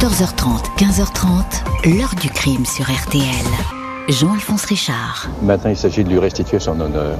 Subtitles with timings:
[0.00, 3.22] 14h30, 15h30, l'heure du crime sur RTL.
[4.08, 5.28] Jean-Alphonse Richard.
[5.42, 7.18] Maintenant, il s'agit de lui restituer son honneur.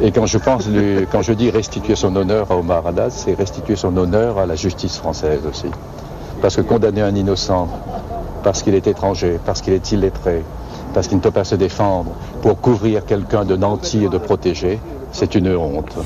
[0.00, 0.68] Et quand je pense,
[1.12, 4.56] quand je dis restituer son honneur à Omar Haddad, c'est restituer son honneur à la
[4.56, 5.68] justice française aussi.
[6.42, 7.68] Parce que condamner un innocent,
[8.42, 10.42] parce qu'il est étranger, parce qu'il est illettré,
[10.92, 12.10] parce qu'il ne peut pas se défendre,
[12.42, 14.80] pour couvrir quelqu'un de nanti et de protégé,
[15.12, 15.96] c'est une honte.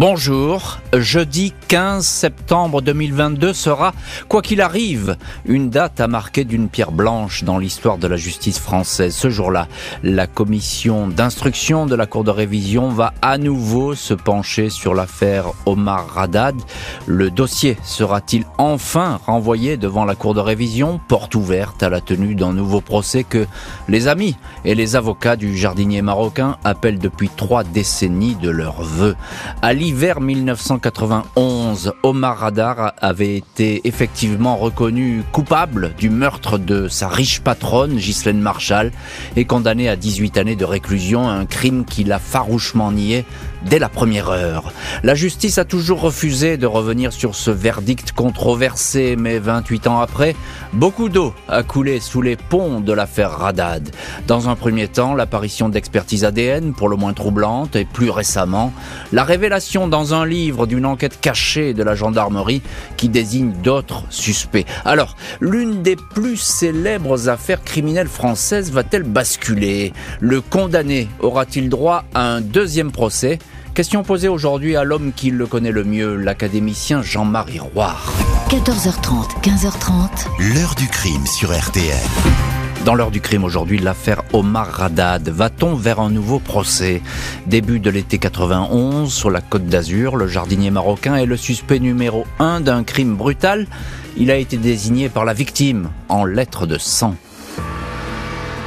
[0.00, 3.92] Bonjour, jeudi 15 septembre 2022 sera,
[4.28, 8.58] quoi qu'il arrive, une date à marquer d'une pierre blanche dans l'histoire de la justice
[8.58, 9.14] française.
[9.14, 9.68] Ce jour-là,
[10.02, 15.52] la commission d'instruction de la Cour de révision va à nouveau se pencher sur l'affaire
[15.66, 16.56] Omar Haddad.
[17.06, 22.34] Le dossier sera-t-il enfin renvoyé devant la Cour de révision, porte ouverte à la tenue
[22.34, 23.46] d'un nouveau procès que
[23.86, 29.14] les amis et les avocats du jardinier marocain appellent depuis trois décennies de leur vœu.
[29.60, 37.40] À l'hiver 1991, Omar Haddad avait été effectivement reconnu coupable du meurtre de sa riche
[37.40, 38.92] patronne, Ghislaine Marshall,
[39.34, 43.24] et condamné à 18 années de réclusion, un crime qu'il a farouchement nié
[43.66, 44.72] dès la première heure.
[45.02, 50.34] La justice a toujours refusé de revenir sur ce verdict controversé, mais 28 ans après,
[50.72, 53.90] beaucoup d'eau a coulé sous les ponts de l'affaire Haddad.
[54.26, 58.72] Dans un premier temps, l'apparition d'expertises ADN, pour le moins troublante, et plus récemment,
[59.12, 62.62] la révélation dans un livre d'une enquête cachée de la gendarmerie
[62.96, 64.66] qui désigne d'autres suspects.
[64.84, 69.92] Alors, l'une des plus célèbres affaires criminelles françaises va-t-elle basculer?
[70.20, 73.38] Le condamné aura-t-il droit à un deuxième procès?
[73.80, 78.12] Question posée aujourd'hui à l'homme qui le connaît le mieux, l'académicien Jean-Marie Roire.
[78.50, 81.96] 14h30, 15h30, L'heure du crime sur RTL.
[82.84, 85.30] Dans l'heure du crime aujourd'hui, l'affaire Omar Haddad.
[85.30, 87.00] Va-t-on vers un nouveau procès?
[87.46, 92.26] Début de l'été 91, sur la côte d'Azur, le jardinier marocain est le suspect numéro
[92.38, 93.66] un d'un crime brutal.
[94.18, 97.16] Il a été désigné par la victime en lettres de sang.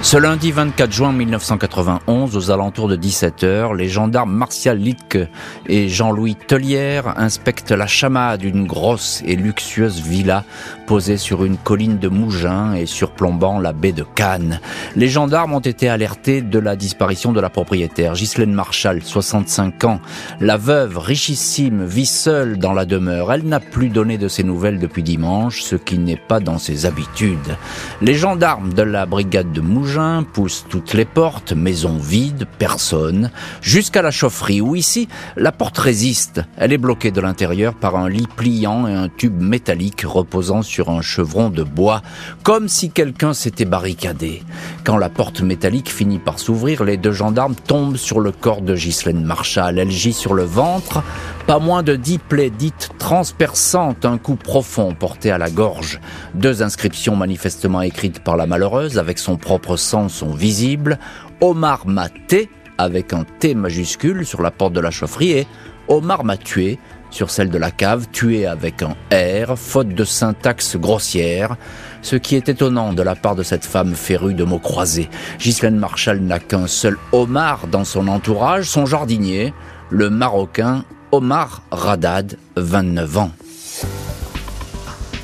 [0.03, 5.30] Ce lundi 24 juin 1991, aux alentours de 17h, les gendarmes Martial Littke
[5.65, 10.43] et Jean-Louis Tellière inspectent la chamade d'une grosse et luxueuse villa
[10.87, 14.59] posée sur une colline de Mougins et surplombant la baie de Cannes.
[14.97, 20.02] Les gendarmes ont été alertés de la disparition de la propriétaire, Ghislaine Marshall, 65 ans.
[20.42, 23.31] La veuve, richissime, vit seule dans la demeure.
[23.31, 26.86] Elle n'a plus donné de ses nouvelles depuis dimanche, ce qui n'est pas dans ses
[26.86, 27.55] habitudes.
[28.02, 29.92] Les gendarmes de la brigade de Mougins
[30.33, 33.31] poussent toutes les portes, maison vide, personne,
[33.61, 36.42] jusqu'à la chaufferie où ici, la porte résiste.
[36.58, 40.89] Elle est bloquée de l'intérieur par un lit pliant et un tube métallique reposant sur
[40.89, 42.02] un chevron de bois,
[42.43, 44.42] comme si quelqu'un s'était barricadé.
[44.83, 48.75] Quand la porte métallique finit par s'ouvrir, les deux gendarmes tombent sur le corps de
[48.75, 49.77] Ghislaine Marshall.
[49.77, 51.04] Elle gît sur le ventre,
[51.45, 55.99] pas moins de dix plaies dites transperçantes, un coup profond porté à la gorge.
[56.36, 60.99] Deux inscriptions manifestement écrites par la malheureuse avec son propre sang sont visibles.
[61.42, 65.48] Omar m'a T avec un T majuscule sur la porte de la chaufferie et
[65.89, 70.77] Omar m'a tué sur celle de la cave, tué avec un R, faute de syntaxe
[70.77, 71.58] grossière,
[72.02, 75.10] ce qui est étonnant de la part de cette femme férue de mots croisés.
[75.39, 79.54] Ghislaine Marshall n'a qu'un seul Omar dans son entourage, son jardinier,
[79.89, 83.31] le Marocain Omar Radad, 29 ans.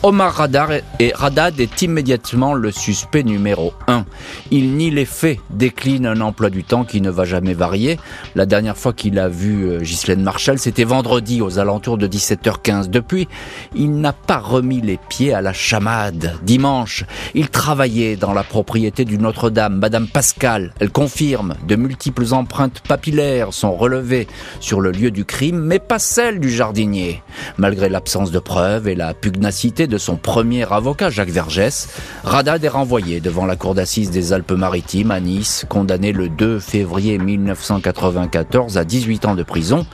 [0.02, 0.70] Omar Radar
[1.14, 4.06] Radad est immédiatement le suspect numéro 1.
[4.50, 8.00] Il nie les faits, décline un emploi du temps qui ne va jamais varier.
[8.34, 12.90] La dernière fois qu'il a vu euh, Ghislaine Marshall, c'était vendredi aux alentours de 17h15.
[12.90, 13.28] Depuis,
[13.76, 16.34] il n'a pas remis les pieds à la chamade.
[16.44, 20.74] Dimanche, il travaillait dans la propriété du Notre-Dame, Madame Pascal.
[20.80, 24.30] Elle confirme, de multiples empreintes papillaires sont relevées
[24.62, 27.22] sur le lieu du crime, mais pas celles du jardinier.
[27.58, 31.89] Malgré l'absence de preuves et la pugnacité de son premier avocat, Jacques Vergès,
[32.23, 37.17] Radad est renvoyé devant la cour d'assises des Alpes-Maritimes à Nice, condamné le 2 février
[37.17, 39.85] 1994 à 18 ans de prison.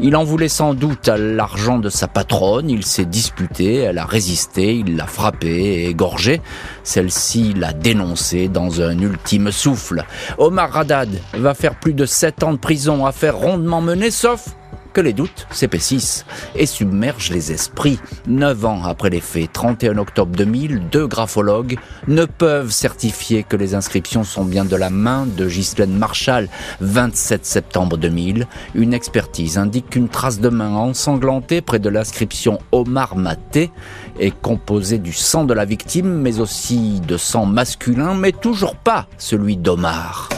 [0.00, 4.06] Il en voulait sans doute à l'argent de sa patronne, il s'est disputé, elle a
[4.06, 6.40] résisté, il l'a frappé et égorgé.
[6.84, 10.04] Celle-ci l'a dénoncé dans un ultime souffle.
[10.38, 14.56] Omar Radad va faire plus de 7 ans de prison, affaire rondement menée, sauf
[14.92, 16.24] que les doutes s'épaississent
[16.54, 17.98] et submergent les esprits.
[18.26, 21.78] Neuf ans après les faits, 31 octobre 2000, deux graphologues
[22.08, 26.48] ne peuvent certifier que les inscriptions sont bien de la main de Ghislaine Marshall.
[26.80, 33.16] 27 septembre 2000, une expertise indique qu'une trace de main ensanglantée près de l'inscription Omar
[33.16, 33.70] Maté
[34.18, 39.06] est composée du sang de la victime, mais aussi de sang masculin, mais toujours pas
[39.18, 40.28] celui d'Omar.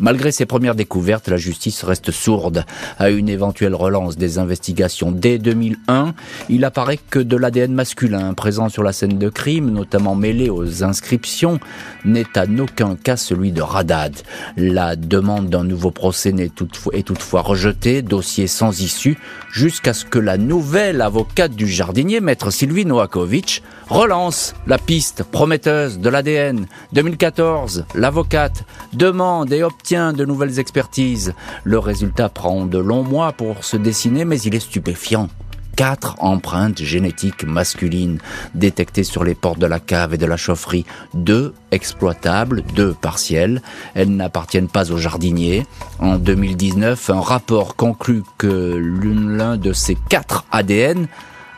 [0.00, 2.64] Malgré ces premières découvertes, la justice reste sourde
[2.98, 5.10] à une éventuelle relance des investigations.
[5.10, 6.14] Dès 2001,
[6.48, 10.84] il apparaît que de l'ADN masculin présent sur la scène de crime, notamment mêlé aux
[10.84, 11.58] inscriptions,
[12.04, 14.14] n'est en aucun cas celui de Radad.
[14.56, 19.18] La demande d'un nouveau procès est toutefois, rejetée, dossier sans issue,
[19.52, 25.98] jusqu'à ce que la nouvelle avocate du jardinier, maître Sylvie Noakovic, relance la piste prometteuse
[25.98, 26.66] de l'ADN.
[26.92, 31.32] 2014, l'avocate demande et obtient de nouvelles expertises.
[31.64, 35.28] Le résultat prend de longs mois pour se dessiner, mais il est stupéfiant
[35.76, 38.18] quatre empreintes génétiques masculines
[38.54, 40.84] détectées sur les portes de la cave et de la chaufferie.
[41.14, 43.62] Deux exploitables, deux partielles.
[43.94, 45.64] Elles n'appartiennent pas au jardinier.
[46.00, 51.06] En 2019, un rapport conclut que l'un de ces quatre ADN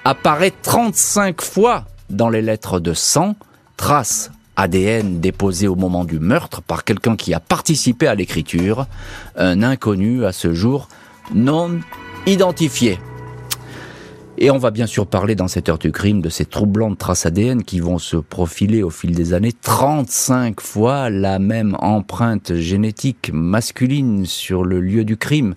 [0.04, 3.36] apparaît 35 fois dans les lettres de sang,
[3.78, 4.30] traces
[4.60, 8.86] ADN déposées au moment du meurtre par quelqu'un qui a participé à l'écriture,
[9.36, 10.88] un inconnu à ce jour
[11.34, 11.80] non
[12.26, 12.98] identifié.
[14.36, 17.24] Et on va bien sûr parler dans cette heure du crime de ces troublantes traces
[17.24, 23.30] ADN qui vont se profiler au fil des années 35 fois la même empreinte génétique
[23.32, 25.54] masculine sur le lieu du crime.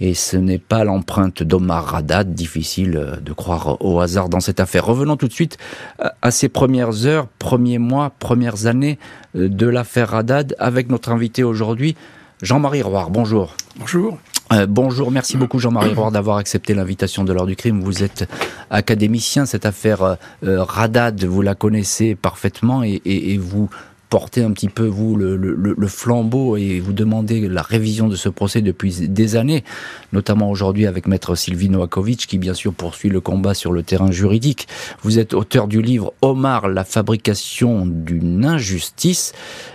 [0.00, 4.84] Et ce n'est pas l'empreinte d'Omar Haddad, difficile de croire au hasard dans cette affaire.
[4.84, 5.56] Revenons tout de suite
[5.98, 8.98] à ces premières heures, premiers mois, premières années
[9.34, 11.96] de l'affaire Haddad avec notre invité aujourd'hui,
[12.42, 13.10] Jean-Marie Roire.
[13.10, 13.54] Bonjour.
[13.78, 14.18] Bonjour.
[14.52, 17.80] Euh, bonjour, merci beaucoup Jean-Marie Roire d'avoir accepté l'invitation de l'heure du crime.
[17.80, 18.28] Vous êtes
[18.70, 23.68] académicien, cette affaire euh, Radad, vous la connaissez parfaitement et, et, et vous
[24.08, 28.62] portez un petit peu, vous, le, flambeau et vous demandez la révision de ce procès
[28.62, 29.64] depuis des années,
[30.12, 34.10] notamment aujourd'hui avec maître Sylvie Noakovic, qui bien sûr poursuit le combat sur le terrain
[34.10, 34.68] juridique.
[35.02, 39.32] Vous êtes auteur du livre Omar, la fabrication d'une injustice,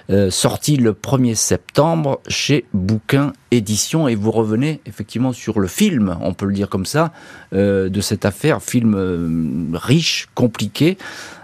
[0.10, 6.18] euh, sorti le 1er septembre chez Bouquin Édition, et vous revenez effectivement sur le film,
[6.22, 7.12] on peut le dire comme ça,
[7.54, 10.98] euh, de cette affaire, film euh, riche, compliqué,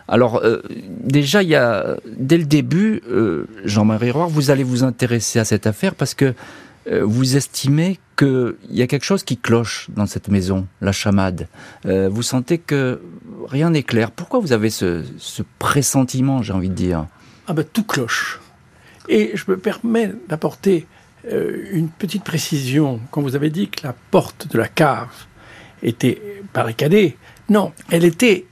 [0.08, 4.84] alors euh, déjà, il y a dès le début, euh, Jean-Marie Roire, vous allez vous
[4.84, 6.34] intéresser à cette affaire parce que
[6.90, 11.48] euh, vous estimez qu'il y a quelque chose qui cloche dans cette maison, la chamade.
[11.86, 13.00] Vous sentez que
[13.48, 14.10] rien n'est clair.
[14.10, 17.06] Pourquoi vous avez ce, ce pressentiment, j'ai envie de dire?
[17.46, 18.40] Ah ben tout cloche.
[19.08, 20.88] Et je me permets d'apporter
[21.30, 23.00] une petite précision.
[23.12, 25.10] Quand vous avez dit que la porte de la cave
[25.84, 26.20] était
[26.56, 27.18] barricadée,
[27.50, 28.48] non, elle était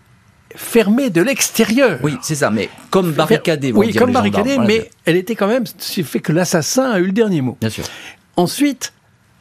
[0.56, 2.00] fermée de l'extérieur.
[2.04, 3.72] Oui, c'est ça, mais comme barricadée.
[3.72, 4.90] Oui, comme barricadée, mais voilà.
[5.06, 7.58] elle était quand même, ce qui fait que l'assassin a eu le dernier mot.
[7.60, 7.84] Bien sûr.
[8.38, 8.94] Ensuite,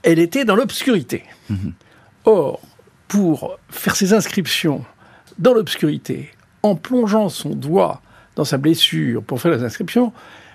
[0.02, 1.24] elle était dans l'obscurité.
[1.50, 1.72] Mhm.
[2.24, 2.60] Or,
[3.08, 4.84] pour faire ses inscriptions
[5.38, 6.30] dans l'obscurité,
[6.62, 8.00] en plongeant son doigt
[8.36, 10.12] dans sa blessure pour faire les inscriptions,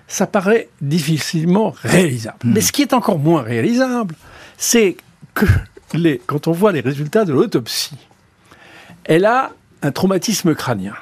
[0.07, 2.37] ça paraît difficilement réalisable.
[2.43, 2.49] Mhm.
[2.49, 2.53] Mmh.
[2.53, 4.15] Mais ce qui est encore moins réalisable,
[4.57, 4.97] c'est
[5.33, 5.45] que
[5.93, 7.97] les, quand on voit les résultats de l'autopsie,
[9.03, 10.95] elle a un traumatisme crânien.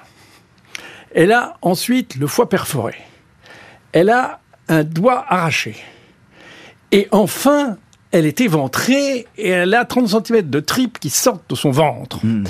[1.13, 2.95] Elle a ensuite le foie perforé.
[3.91, 5.75] Elle a un doigt arraché.
[6.91, 7.77] Et enfin,
[8.11, 12.19] elle est éventrée et elle a 30 cm de tripes qui sortent de son ventre.
[12.23, 12.41] Hmm.
[12.41, 12.43] Mmh.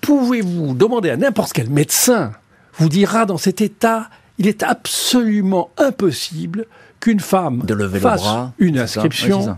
[0.00, 2.32] Pouvez-vous demander à n'importe quel médecin,
[2.74, 6.66] vous dira dans cet état, il est absolument impossible
[6.98, 9.52] qu'une femme de lever fasse le bras, une inscription oui,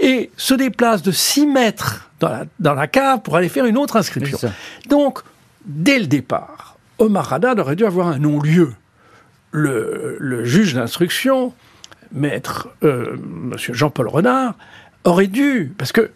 [0.00, 3.76] et se déplace de 6 mètres dans la, dans la cave pour aller faire une
[3.76, 4.38] autre inscription.
[4.88, 5.20] Donc,
[5.64, 8.72] dès le départ, Omar Haddad aurait dû avoir un non-lieu.
[9.50, 11.52] Le, le, juge d'instruction,
[12.10, 14.54] maître euh, Monsieur Jean-Paul Renard,
[15.04, 16.10] aurait dû, parce que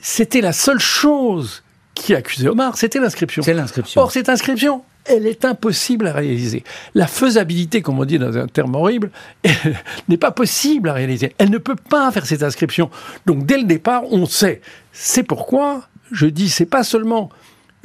[0.00, 1.62] c'était la seule chose
[1.94, 3.42] qui accusait Omar, c'était l'inscription.
[3.42, 4.00] C'est l'inscription.
[4.00, 6.64] Or, cette inscription, elle est impossible à réaliser.
[6.94, 9.10] La faisabilité, comme on dit dans un terme horrible,
[10.08, 11.34] n'est pas possible à réaliser.
[11.38, 12.90] Elle ne peut pas faire cette inscription.
[13.24, 14.60] Donc, dès le départ, on sait.
[14.92, 17.30] C'est pourquoi je dis, c'est pas seulement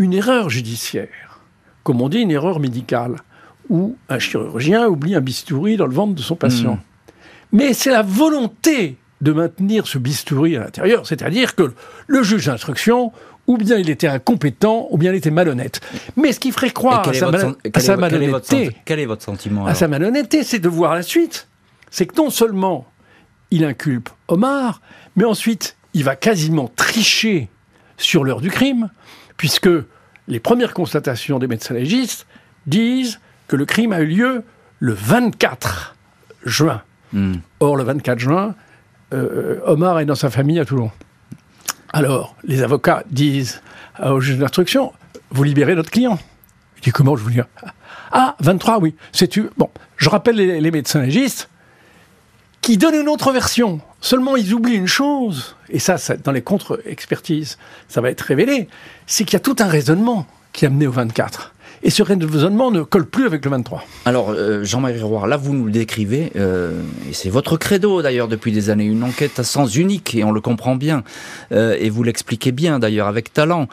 [0.02, 1.40] une erreur judiciaire,
[1.84, 3.18] comme on dit une erreur médicale,
[3.70, 6.74] où un chirurgien oublie un bistouri dans le ventre de son patient.
[6.74, 7.12] Mmh.
[7.54, 11.74] Mais c'est la volonté de maintenir ce bistouri à l'intérieur, c'est-à-dire que
[12.08, 13.12] le juge d'instruction,
[13.46, 15.80] ou bien il était incompétent, ou bien il était malhonnête.
[16.16, 17.56] Mais ce qui ferait croire à sa, mal...
[17.72, 21.48] à sa, malhonnêteté, quel est votre sentiment à sa malhonnêteté, c'est de voir la suite.
[21.92, 22.88] C'est que non seulement
[23.52, 24.82] il inculpe Omar,
[25.16, 27.50] mais ensuite il va quasiment tricher
[27.98, 28.90] sur l'heure du crime,
[29.42, 29.70] puisque
[30.28, 32.28] les premières constatations des médecins légistes
[32.68, 34.44] disent que le crime a eu lieu
[34.78, 35.96] le 24
[36.46, 36.84] juin.
[37.12, 37.32] Hmm.
[37.32, 37.42] Mm.
[37.60, 38.54] Or, le 24 juin,
[39.16, 40.92] euh, Omar est dans sa famille à Toulon.
[41.92, 43.64] Alors, les avocats disent
[44.00, 44.94] au juge d'instruction
[45.32, 46.20] Vous libérez notre client.
[46.78, 47.48] Il dit Comment je vous libère?
[48.12, 48.94] Ah, 23, oui.
[49.12, 49.50] C'est tu.
[49.58, 51.50] Bon, je rappelle les, les médecins légistes
[52.62, 53.82] qui donnent une autre version.
[54.02, 58.68] Seulement, ils oublient une chose, et ça, dans les contre-expertises, ça va être révélé,
[59.06, 61.54] c'est qu'il y a tout un raisonnement qui a mené au 24.
[61.84, 63.84] Et ce raisonnement ne colle plus avec le 23.
[64.06, 68.28] Alors, euh, Jean-Marie Roire, là, vous nous le décrivez, euh, et c'est votre credo d'ailleurs
[68.28, 71.04] depuis des années, une enquête à sens unique, et on le comprend bien,
[71.52, 73.68] euh, et vous l'expliquez bien d'ailleurs avec talent.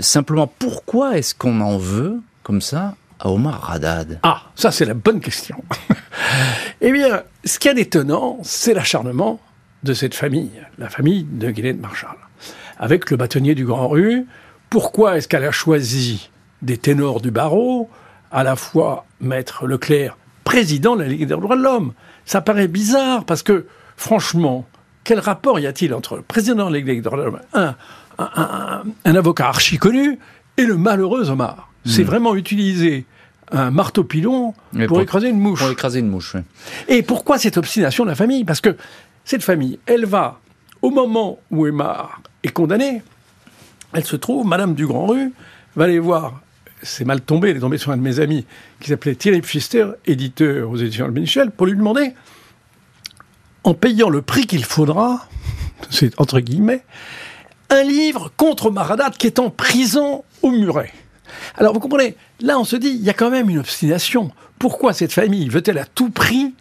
[0.00, 3.78] simplement, pourquoi est-ce qu'on en veut, comme ça, Omar
[4.22, 5.62] Ah, ça c'est la bonne question.
[6.80, 9.40] eh bien, ce qui est étonnant, c'est l'acharnement
[9.82, 12.16] de cette famille, la famille de Guylaine Marshall,
[12.78, 14.26] avec le bâtonnier du Grand Rue.
[14.68, 16.30] Pourquoi est-ce qu'elle a choisi
[16.62, 17.90] des ténors du barreau,
[18.30, 21.92] à la fois Maître Leclerc, président de la Ligue des droits de l'homme?
[22.24, 24.66] Ça paraît bizarre parce que, franchement,
[25.04, 27.74] quel rapport y a-t-il entre le président de la Ligue des droits de l'homme, un,
[28.18, 30.18] un, avocat archi connu,
[30.56, 31.69] et le malheureux Omar?
[31.84, 32.06] C'est hmm.
[32.06, 33.06] vraiment utiliser
[33.52, 34.54] un marteau pilon
[34.86, 35.60] pour, écraser une mouche.
[35.60, 36.36] Pour écraser une mouche,
[36.88, 38.44] Et pourquoi cette obstination de la famille?
[38.44, 38.76] Parce que
[39.24, 40.40] cette famille, elle va,
[40.82, 43.02] au moment où Omar est condamné,
[43.92, 45.32] elle se trouve, Madame du Grand Rue,
[45.74, 46.40] va aller voir
[46.82, 48.46] c'est mal tombé, il est tombé sur un de mes amis
[48.80, 52.14] qui s'appelait Thierry Pfister, éditeur aux éditions Albin Michel, pour lui demander,
[53.64, 55.28] en payant le prix qu'il faudra,
[55.90, 56.84] c'est entre guillemets,
[57.68, 60.92] un livre contre Maradat qui est en prison au Muret.
[61.56, 64.30] Alors vous comprenez, là on se dit, il y a quand même une obstination.
[64.58, 66.54] Pourquoi cette famille veut-elle à tout prix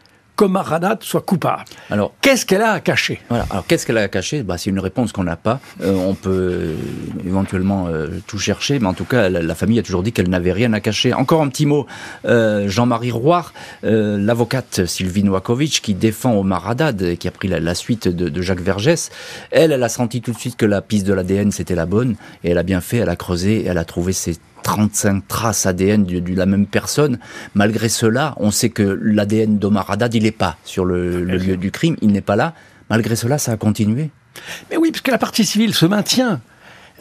[0.48, 1.65] Maradat soit coupable?
[1.89, 3.19] Alors, qu'est-ce qu'elle a à cacher?
[3.29, 3.46] Voilà.
[3.50, 4.43] Alors, qu'est-ce qu'elle a à cacher?
[4.43, 5.60] Bah, C'est une réponse qu'on n'a pas.
[5.81, 6.75] Euh, on peut euh,
[7.25, 10.51] éventuellement euh, tout chercher, mais en tout cas, la, famille a toujours dit qu'elle n'avait
[10.51, 11.13] rien à cacher.
[11.13, 11.86] Encore un petit mot.
[12.25, 13.53] Jean-Marie Roire,
[13.84, 18.62] l'avocate Sylvie Noakovic, qui défend Omar Haddad, qui a pris la, suite de, de, Jacques
[18.62, 19.10] Vergès,
[19.51, 22.15] elle, elle a senti tout de suite que la piste de l'ADN, c'était la bonne,
[22.43, 26.04] et elle a bien fait, elle a creusé, elle a trouvé ses 35 traces ADN
[26.04, 27.20] de, la même personne.
[27.54, 31.72] Malgré cela, on sait que l'ADN d'Omar Haddad, il n'est pas sur le, lieu du
[31.72, 32.54] crime, il n'est pas là.
[32.89, 34.10] Malgré cela, ça a continué.
[34.70, 36.42] Mais oui, parce que la partie civile se maintient.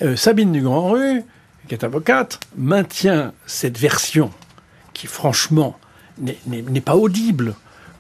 [0.03, 1.23] Euh, Sabine du Grand Rue,
[1.67, 4.31] qui est avocate, maintient cette version
[4.95, 5.79] qui, franchement,
[6.19, 7.55] n'est pas audible,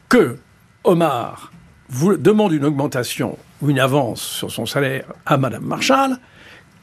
[0.08, 0.38] que
[0.84, 1.52] Omar
[1.88, 6.18] vous demande une augmentation ou une avance sur son salaire à Madame Marshall,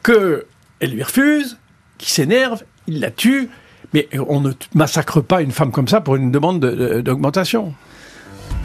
[0.04, 0.46] qu'elle
[0.82, 1.58] lui refuse,
[1.98, 3.50] qui s'énerve, il la tue,
[3.94, 7.74] mais on ne massacre pas une femme comme ça pour une demande d'augmentation.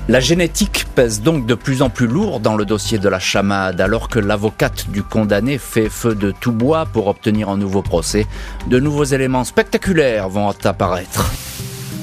[0.09, 3.81] La génétique pèse donc de plus en plus lourd dans le dossier de la chamade,
[3.81, 8.27] alors que l'avocate du condamné fait feu de tout bois pour obtenir un nouveau procès.
[8.67, 11.31] De nouveaux éléments spectaculaires vont apparaître.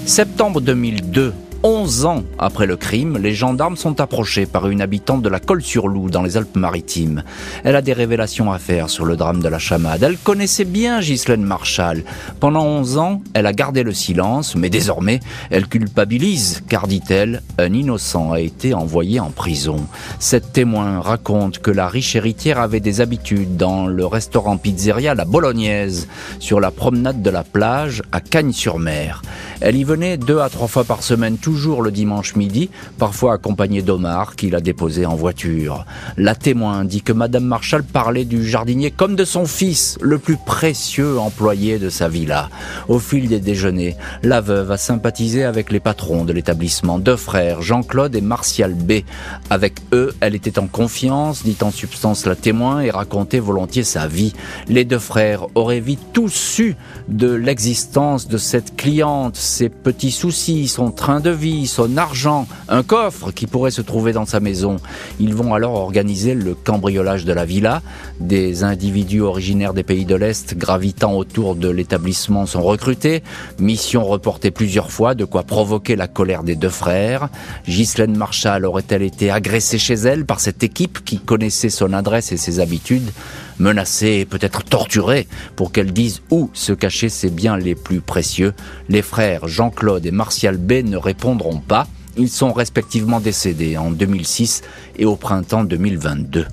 [0.05, 5.29] Septembre 2002, 11 ans après le crime, les gendarmes sont approchés par une habitante de
[5.29, 7.23] la Colle-sur-Loup dans les Alpes-Maritimes.
[7.63, 10.03] Elle a des révélations à faire sur le drame de la chamade.
[10.03, 12.03] Elle connaissait bien Ghislaine Marshall.
[12.39, 17.73] Pendant 11 ans, elle a gardé le silence, mais désormais, elle culpabilise, car dit-elle, un
[17.73, 19.87] innocent a été envoyé en prison.
[20.19, 25.25] Cette témoin raconte que la riche héritière avait des habitudes dans le restaurant pizzeria La
[25.25, 26.07] Bolognaise,
[26.39, 29.21] sur la promenade de la plage à Cagnes-sur-Mer.
[29.59, 33.81] Elle y venait deux à trois fois par semaine toujours le dimanche midi, parfois accompagnée
[33.81, 35.85] d'Omar qui l'a déposé en voiture.
[36.17, 40.35] La témoin dit que Madame Marshall parlait du jardinier comme de son fils, le plus
[40.35, 42.49] précieux employé de sa villa.
[42.89, 47.61] Au fil des déjeuners, la veuve a sympathisé avec les patrons de l'établissement, deux frères,
[47.61, 49.03] Jean-Claude et Martial B.
[49.49, 54.05] Avec eux, elle était en confiance, dit en substance la témoin, et racontait volontiers sa
[54.05, 54.33] vie.
[54.67, 56.75] Les deux frères auraient vite tous su
[57.07, 61.36] de l'existence de cette cliente, ses petits soucis, son train de
[61.67, 64.77] son argent, un coffre qui pourrait se trouver dans sa maison.
[65.19, 67.81] Ils vont alors organiser le cambriolage de la villa.
[68.19, 73.23] Des individus originaires des pays de l'Est gravitant autour de l'établissement sont recrutés.
[73.59, 77.29] Mission reportée plusieurs fois, de quoi provoquer la colère des deux frères.
[77.67, 82.37] Ghislaine Marshall aurait-elle été agressée chez elle par cette équipe qui connaissait son adresse et
[82.37, 83.11] ses habitudes?
[83.59, 88.53] Menacée et peut-être torturée pour qu'elle dise où se cachaient ses biens les plus précieux.
[88.89, 91.87] Les frères Jean-Claude et Martial B ne répondront pas.
[92.17, 94.63] Ils sont respectivement décédés en 2006
[94.97, 96.47] et au printemps 2022.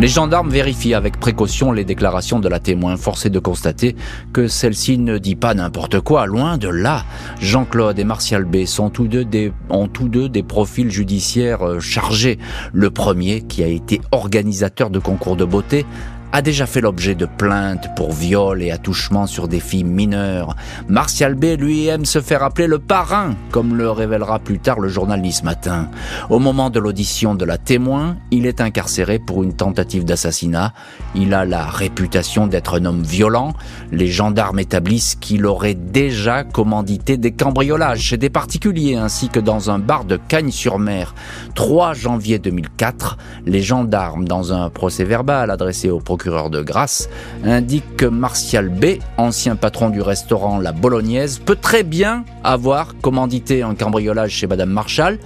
[0.00, 3.94] Les gendarmes vérifient avec précaution les déclarations de la témoin, forcée de constater
[4.32, 7.04] que celle-ci ne dit pas n'importe quoi, loin de là.
[7.40, 11.78] Jean-Claude et Martial B sont tous deux des, ont tous deux des profils judiciaires euh,
[11.78, 12.38] chargés.
[12.72, 15.86] Le premier, qui a été organisateur de concours de beauté,
[16.34, 20.56] a déjà fait l'objet de plaintes pour viol et attouchement sur des filles mineures.
[20.88, 24.88] Martial B, lui, aime se faire appeler le parrain, comme le révélera plus tard le
[24.88, 25.88] journal Nice Matin.
[26.30, 30.72] Au moment de l'audition de la témoin, il est incarcéré pour une tentative d'assassinat.
[31.14, 33.52] Il a la réputation d'être un homme violent.
[33.92, 39.70] Les gendarmes établissent qu'il aurait déjà commandité des cambriolages chez des particuliers ainsi que dans
[39.70, 41.14] un bar de Cagnes-sur-Mer.
[41.54, 47.08] 3 janvier 2004, les gendarmes, dans un procès verbal adressé au procureur de Grasse,
[47.44, 53.62] indiquent que Martial B, ancien patron du restaurant La Bolognaise, peut très bien avoir commandité
[53.62, 55.18] un cambriolage chez Madame Marshall.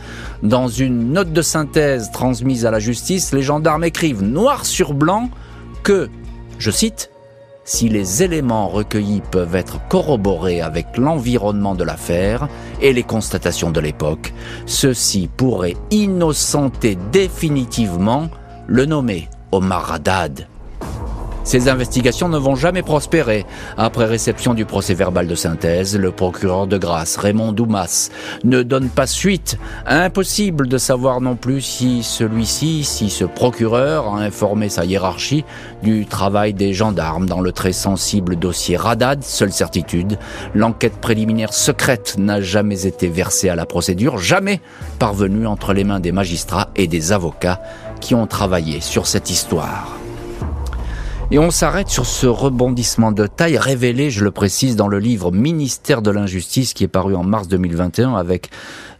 [0.42, 5.30] Dans une note de synthèse transmise à la justice, les gendarmes écrivent noir sur blanc
[5.82, 6.08] que,
[6.58, 7.10] je cite,
[7.64, 12.48] si les éléments recueillis peuvent être corroborés avec l'environnement de l'affaire
[12.80, 14.32] et les constatations de l'époque,
[14.64, 18.30] ceci pourrait innocenter définitivement
[18.66, 20.48] le nommé Omar Haddad.
[21.48, 23.46] Ces investigations ne vont jamais prospérer.
[23.78, 28.10] Après réception du procès verbal de synthèse, le procureur de grâce, Raymond Doumas,
[28.44, 29.56] ne donne pas suite.
[29.86, 35.46] Impossible de savoir non plus si celui-ci, si ce procureur a informé sa hiérarchie
[35.82, 39.24] du travail des gendarmes dans le très sensible dossier Radad.
[39.24, 40.18] Seule certitude,
[40.54, 44.60] l'enquête préliminaire secrète n'a jamais été versée à la procédure, jamais
[44.98, 47.62] parvenue entre les mains des magistrats et des avocats
[48.02, 49.98] qui ont travaillé sur cette histoire.
[51.30, 55.30] Et on s'arrête sur ce rebondissement de taille révélé, je le précise, dans le livre
[55.30, 58.49] Ministère de l'injustice qui est paru en mars 2021 avec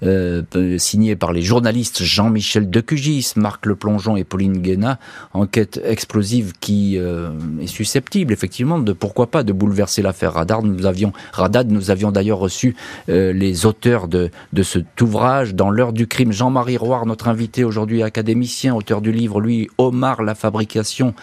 [0.03, 0.43] euh,
[0.77, 4.99] signé par les journalistes Jean-Michel Decugis, Marc Le Plongeon et Pauline Guéna,
[5.33, 7.31] enquête explosive qui euh,
[7.63, 10.63] est susceptible effectivement de pourquoi pas de bouleverser l'affaire Radar.
[10.63, 12.77] Nous avions Radad, nous avions d'ailleurs reçu
[13.09, 16.33] euh, les auteurs de, de cet ouvrage dans l'heure du crime.
[16.33, 21.15] Jean-Marie Roire, notre invité aujourd'hui académicien, auteur du livre, lui, Omar, la fabrication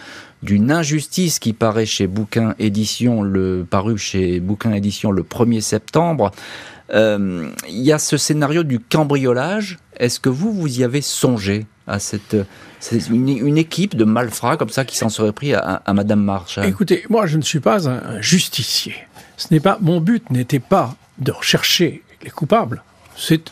[0.46, 6.30] d'une injustice qui paraît chez Bouquin Édition, le paru chez Bouquin Édition le 1er septembre.
[6.94, 9.78] Euh, il y a ce scénario du cambriolage.
[9.96, 12.36] Est-ce que vous, vous y avez songé à cette
[13.10, 17.26] une, équipe de malfrats comme ça qui s'en serait pris à, Madame Marshall Écoutez, moi,
[17.26, 18.94] je ne suis pas un justicier.
[19.36, 22.84] Ce n'est pas mon but n'était pas de rechercher les coupables.
[23.16, 23.50] C'est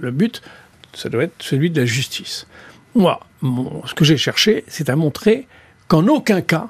[0.00, 0.42] le but,
[0.92, 2.48] ça doit être celui de la justice.
[2.96, 5.46] Moi, ce que j'ai cherché, c'est à montrer
[5.88, 6.68] qu'en aucun cas,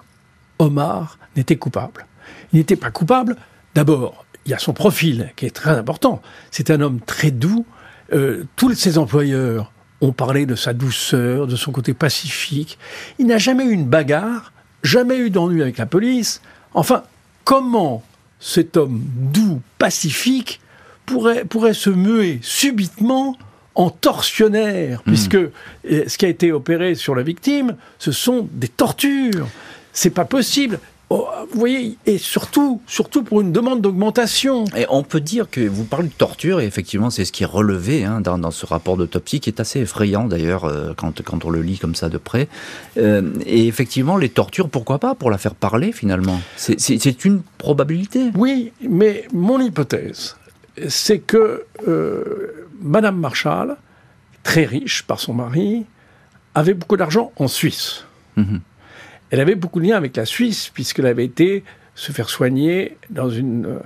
[0.58, 2.06] Omar n'était coupable.
[2.52, 3.36] Il n'était pas coupable,
[3.74, 6.22] d'abord, il y a son profil qui est très important.
[6.50, 7.66] C'est un homme très doux.
[8.12, 12.78] Euh, tous ses employeurs ont parlé de sa douceur, de son côté pacifique.
[13.18, 16.40] Il n'a jamais eu une bagarre, jamais eu d'ennui avec la police.
[16.74, 17.02] Enfin,
[17.44, 18.04] comment
[18.38, 20.60] cet homme doux, pacifique,
[21.06, 23.36] pourrait, pourrait se muer subitement
[23.76, 25.10] en tortionnaire, hmm.
[25.10, 25.50] puisque euh,
[25.84, 29.46] ce qui a été opéré sur la victime, ce sont des tortures.
[29.92, 30.80] C'est pas possible.
[31.08, 34.64] Oh, vous voyez, et surtout, surtout pour une demande d'augmentation.
[34.76, 37.46] Et on peut dire que vous parlez de torture, et effectivement, c'est ce qui est
[37.46, 41.50] relevé hein, dans, ce rapport d'autopsie, qui est assez effrayant d'ailleurs, euh, quand, quand on
[41.50, 42.48] le lit comme ça de près.
[42.96, 46.40] Euh, et effectivement, les tortures, pourquoi pas, pour la faire parler finalement?
[46.56, 48.30] C'est une probabilité.
[48.34, 50.34] Oui, mais mon hypothèse,
[50.88, 53.76] c'est que euh, Madame Marshall,
[54.42, 55.86] très riche par son mari,
[56.54, 58.04] avait beaucoup d'argent en Suisse.
[58.36, 58.60] Mhm.
[59.30, 63.30] Elle avait beaucoup de liens avec la Suisse, puisqu'elle avait été se faire soigner dans
[63.30, 63.78] une euh,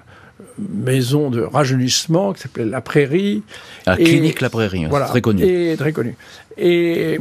[0.58, 3.42] maison de rajeunissement qui s'appelait La Prairie.
[3.86, 5.44] La clinique La Prairie, voilà, très connue.
[5.44, 6.16] Et très connue.
[6.58, 7.18] Et,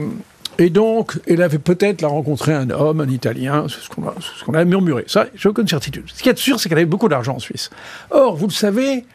[0.57, 4.57] et donc, elle avait peut-être rencontré un homme, un Italien, c'est ce qu'on a, ce
[4.57, 5.05] a, murmuré.
[5.07, 6.03] Ça, j'ai aucune certitude.
[6.13, 7.69] Ce qui est sûr, c'est qu'elle avait beaucoup d'argent en Suisse.
[8.11, 9.05] Or, vous le savez,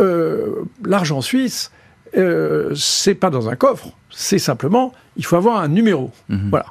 [0.00, 1.70] euh, l'argent suisse,
[2.16, 6.10] euh, c'est pas dans un coffre, c'est simplement, il faut avoir un numéro.
[6.28, 6.50] Mhm.
[6.50, 6.66] Voilà.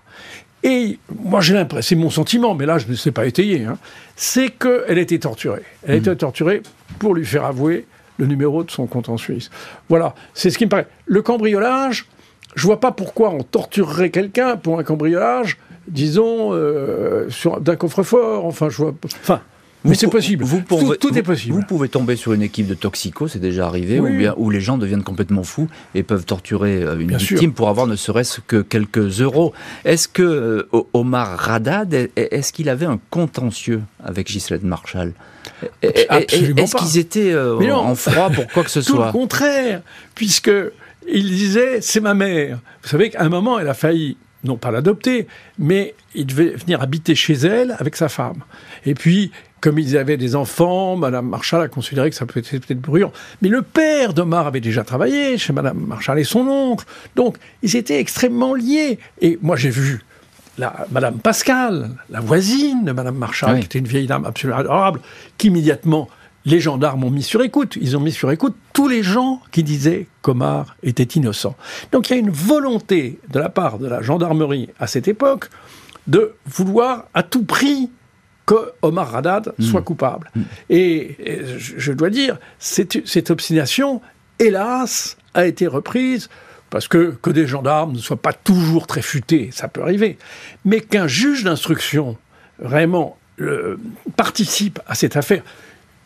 [0.63, 3.77] Et moi, j'ai l'impression, c'est mon sentiment, mais là, je ne sais pas étayer, hein,
[4.15, 5.63] c'est qu'elle a été torturée.
[5.83, 6.61] Elle a été torturée
[6.99, 7.87] pour lui faire avouer
[8.19, 9.49] le numéro de son compte en Suisse.
[9.89, 10.87] Voilà, c'est ce qui me paraît.
[11.07, 12.05] Le cambriolage,
[12.53, 15.57] je vois pas pourquoi on torturerait quelqu'un pour un cambriolage,
[15.87, 17.27] disons, euh,
[17.61, 18.45] d'un coffre-fort.
[18.45, 18.93] Enfin, je vois.
[19.05, 19.41] Enfin,
[19.83, 20.43] mais c'est possible.
[20.43, 20.61] Vous,
[20.99, 21.55] tout, est possible.
[21.55, 24.61] Vous pouvez tomber sur une équipe de toxicos, c'est déjà arrivé, ou bien où les
[24.61, 28.61] gens deviennent complètement fous et peuvent torturer euh, une victime pour avoir ne serait-ce que
[28.61, 29.53] quelques euros.
[29.85, 35.13] Est-ce que euh, Omar Radad, est-ce qu'il avait un contentieux avec Ghislaine Marshall?
[35.81, 39.81] Est-ce qu'ils étaient euh, en froid pour quoi que ce soit Tout le contraire,
[40.15, 40.51] puisque
[41.11, 42.59] il disait c'est ma mère.
[42.83, 45.27] Vous savez qu'à un moment, elle a failli non pas l'adopter,
[45.59, 48.41] mais il devait venir habiter chez elle avec sa femme.
[48.85, 49.31] Et puis,
[49.61, 53.13] comme ils avaient des enfants, Madame Marshall a considéré que ça peut être peut-être bruyant.
[53.41, 56.85] Mais le père d'Omar avait déjà travaillé chez Madame Marshall et son oncle.
[57.15, 58.97] Donc, ils étaient extrêmement liés.
[59.21, 60.03] Et moi, j'ai vu
[60.57, 64.99] la, Madame Pascal, la voisine de Madame Marshall, qui était une vieille dame absolument adorable,
[65.37, 66.09] qu'immédiatement
[66.43, 67.77] les gendarmes ont mis sur écoute.
[67.79, 71.55] Ils ont mis sur écoute tous les gens qui disaient qu'Omar était innocent.
[71.91, 75.49] Donc il y a une volonté de la part de la gendarmerie à cette époque
[76.07, 77.91] de vouloir à tout prix
[78.45, 79.63] que Omar Haddad hmm.
[79.63, 80.31] soit coupable.
[80.35, 80.43] Hmm.
[80.69, 81.17] Et,
[81.57, 84.01] je dois dire, cette, cette obstination,
[84.39, 86.29] hélas, a été reprise
[86.69, 90.17] parce que que des gendarmes ne soient pas toujours très futés, ça peut arriver,
[90.63, 92.17] mais qu'un juge d'instruction
[92.59, 93.17] vraiment
[94.15, 95.43] participe à cette affaire,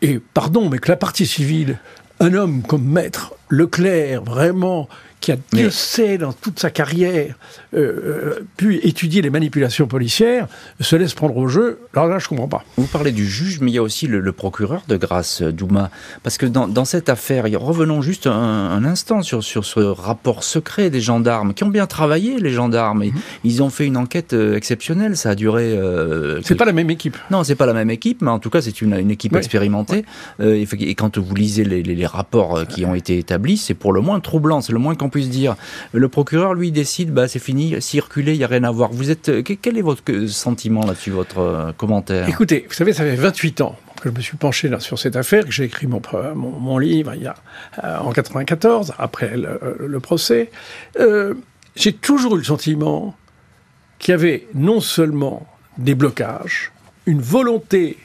[0.01, 1.77] et pardon, mais que la partie civile,
[2.19, 4.87] un homme comme maître Leclerc, vraiment,
[5.25, 7.35] qui a, Dieu sait, dans toute sa carrière,
[7.73, 10.47] euh, euh, pu étudier les manipulations policières,
[10.79, 11.79] se laisse prendre au jeu.
[11.93, 12.63] Alors là, je comprends pas.
[12.77, 15.89] Vous parlez du juge, mais il y a aussi le, procureur de grâce, Douma.
[16.21, 21.01] Parce que dans, cette affaire, revenons juste un, instant sur, sur ce rapport secret des
[21.01, 23.05] gendarmes, qui ont bien travaillé, les gendarmes.
[23.05, 23.13] Mhm.
[23.43, 25.17] Ils ont fait une enquête euh, exceptionnelle.
[25.17, 25.79] Ça a duré.
[26.43, 27.17] c'est pas la même équipe.
[27.31, 30.05] Non, c'est pas la même équipe, mais en tout cas, c'est une, une, équipe expérimentée.
[30.39, 34.19] et quand vous lisez les, les rapports qui ont été établis, c'est pour le moins
[34.19, 35.55] troublant, c'est le moins qu'on puisse dire.
[35.91, 38.91] Le procureur, lui, décide, bah, c'est fini, circuler, il n'y a rien à voir.
[38.91, 42.27] Vous êtes, euh, quel est votre sentiment là-dessus, votre euh, commentaire?
[42.27, 45.45] Écoutez, vous savez, ça fait 28 ans que je me suis penché sur cette affaire,
[45.45, 47.35] que j'ai écrit mon, livre il y a,
[47.83, 50.51] euh, en 94, après le, procès.
[51.75, 53.15] j'ai toujours eu le sentiment
[53.97, 56.71] qu'il y avait non seulement des blocages,
[57.05, 57.97] une volonté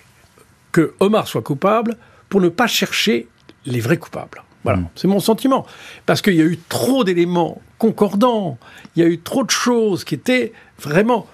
[0.72, 1.96] que Omar soit coupable
[2.28, 3.26] pour ne pas chercher
[3.66, 4.42] les vrais coupables.
[4.64, 4.88] Voilà, mm.
[4.94, 5.66] c'est mon sentiment.
[6.06, 8.58] Parce qu'il y a eu trop d'éléments concordants,
[8.94, 11.26] il y a eu trop de choses qui étaient vraiment,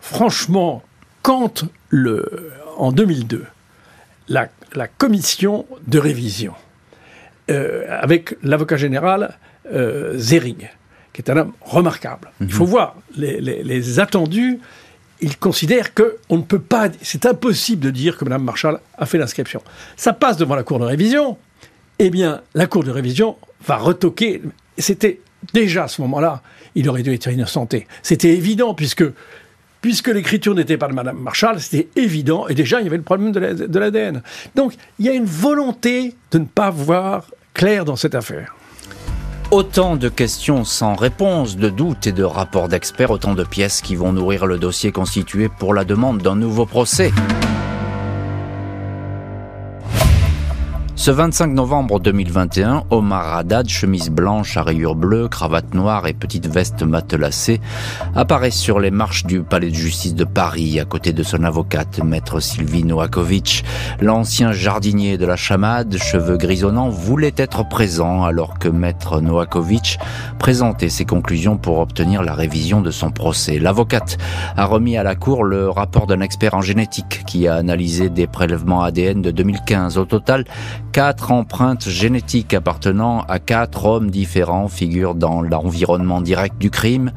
[0.00, 0.82] franchement,
[1.22, 3.44] quand le, en 2002,
[4.28, 4.48] la,
[4.98, 6.52] commission de révision,
[7.50, 9.38] euh, avec l'avocat général
[9.72, 10.68] euh, Zering,
[11.12, 12.30] qui est un homme remarquable.
[12.40, 12.68] Il faut mm-hmm.
[12.68, 14.60] voir les, les attendus.
[15.22, 19.06] Il considère que on ne peut pas, c'est impossible de dire que Mme Marshall a
[19.06, 19.62] fait l'inscription.
[19.96, 21.38] Ça passe devant la cour de révision
[21.98, 24.42] eh bien, la Cour de révision va retoquer.
[24.78, 25.20] C'était
[25.52, 26.42] déjà à ce moment-là,
[26.74, 27.86] il aurait dû être innocenté.
[28.02, 29.04] C'était évident, puisque,
[29.80, 33.02] puisque l'écriture n'était pas de Mme Marshall, c'était évident, et déjà, il y avait le
[33.02, 34.22] problème de l'ADN.
[34.54, 38.54] Donc, il y a une volonté de ne pas voir clair dans cette affaire.
[39.52, 43.94] Autant de questions sans réponse, de doutes et de rapports d'experts, autant de pièces qui
[43.94, 47.12] vont nourrir le dossier constitué pour la demande d'un nouveau procès.
[50.98, 56.46] Ce 25 novembre 2021, Omar Haddad, chemise blanche à rayures bleues, cravate noire et petite
[56.46, 57.60] veste matelassée,
[58.14, 62.02] apparaît sur les marches du palais de justice de Paris à côté de son avocate,
[62.02, 63.62] maître Sylvie Noakovic.
[64.00, 69.98] L'ancien jardinier de la chamade, cheveux grisonnants, voulait être présent alors que maître Noakovic
[70.38, 73.58] présentait ses conclusions pour obtenir la révision de son procès.
[73.58, 74.16] L'avocate
[74.56, 78.26] a remis à la cour le rapport d'un expert en génétique qui a analysé des
[78.26, 79.98] prélèvements ADN de 2015.
[79.98, 80.46] Au total,
[80.96, 87.12] Quatre empreintes génétiques appartenant à quatre hommes différents figurent dans l'environnement direct du crime.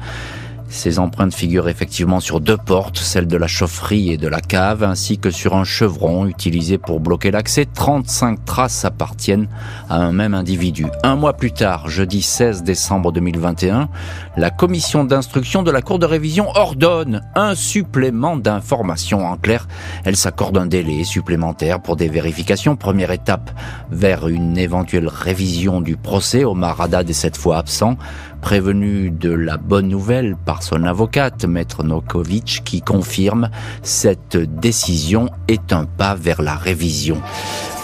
[0.70, 4.84] Ces empreintes figurent effectivement sur deux portes, celle de la chaufferie et de la cave,
[4.84, 7.66] ainsi que sur un chevron utilisé pour bloquer l'accès.
[7.66, 9.48] 35 traces appartiennent
[9.88, 10.86] à un même individu.
[11.02, 13.88] Un mois plus tard, jeudi 16 décembre 2021,
[14.36, 19.26] la commission d'instruction de la Cour de révision ordonne un supplément d'informations.
[19.26, 19.66] En clair,
[20.04, 22.76] elle s'accorde un délai supplémentaire pour des vérifications.
[22.76, 23.50] Première étape
[23.90, 26.44] vers une éventuelle révision du procès.
[26.44, 27.96] Omar Haddad est cette fois absent
[28.40, 33.50] prévenu de la bonne nouvelle par son avocate, Maître Nokovic, qui confirme
[33.82, 37.20] cette décision est un pas vers la révision.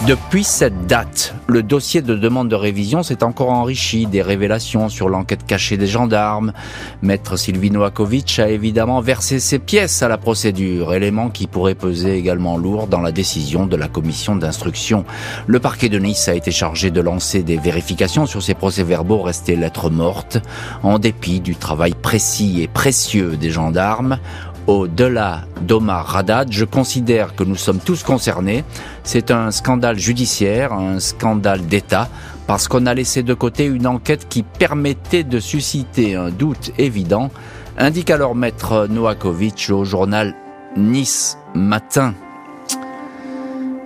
[0.05, 5.09] Depuis cette date, le dossier de demande de révision s'est encore enrichi des révélations sur
[5.09, 6.53] l'enquête cachée des gendarmes.
[7.01, 12.15] Maître Sylvie Noakovic a évidemment versé ses pièces à la procédure, élément qui pourrait peser
[12.15, 15.03] également lourd dans la décision de la commission d'instruction.
[15.47, 19.55] Le parquet de Nice a été chargé de lancer des vérifications sur ces procès-verbaux restés
[19.55, 20.37] lettres mortes,
[20.83, 24.19] en dépit du travail précis et précieux des gendarmes.
[24.67, 28.65] Au-delà d'Omar Haddad, je considère que nous sommes tous concernés.
[29.03, 32.09] C'est un scandale judiciaire, un scandale d'État,
[32.47, 37.31] parce qu'on a laissé de côté une enquête qui permettait de susciter un doute évident,
[37.77, 40.35] indique alors maître Noakovic au journal
[40.75, 42.13] Nice Matin.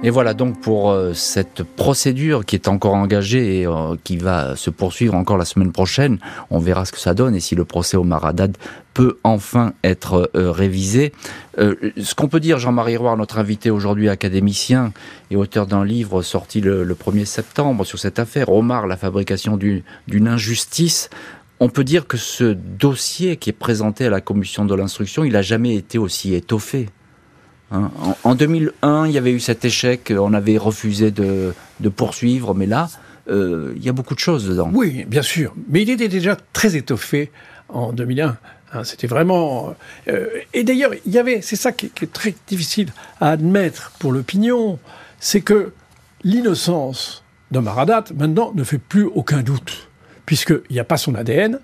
[0.03, 4.55] Et voilà donc pour euh, cette procédure qui est encore engagée et euh, qui va
[4.55, 6.17] se poursuivre encore la semaine prochaine.
[6.49, 8.57] On verra ce que ça donne et si le procès au Maradad
[8.95, 11.11] peut enfin être euh, révisé.
[11.55, 14.91] ce qu'on peut dire, Jean-Marie Roy, notre invité aujourd'hui académicien
[15.29, 19.55] et auteur d'un livre sorti le, le 1er septembre sur cette affaire, Omar, la fabrication
[19.55, 21.11] d'une injustice,
[21.59, 25.33] on peut dire que ce dossier qui est présenté à la commission de l'instruction, il
[25.33, 26.89] n'a jamais été aussi étoffé.
[27.71, 27.91] Hein.
[28.23, 31.53] en, 2001, il y avait eu cet échec, on avait refusé de,
[31.95, 32.89] poursuivre, mais là,
[33.29, 34.69] euh, il y a beaucoup de choses dedans.
[34.73, 37.31] Oui, bien sûr, mais il était déjà très étoffé
[37.69, 38.38] en 2001.
[38.73, 38.84] Hein.
[38.84, 39.75] C'était vraiment.
[40.07, 41.41] Euh, et d'ailleurs, il y avait.
[41.41, 44.79] C'est ça qui, est très difficile à admettre pour l'opinion,
[45.19, 45.71] c'est que
[46.23, 49.89] l'innocence de Maradat maintenant ne fait plus aucun doute,
[50.25, 51.60] puisqu'il n'y a pas son ADN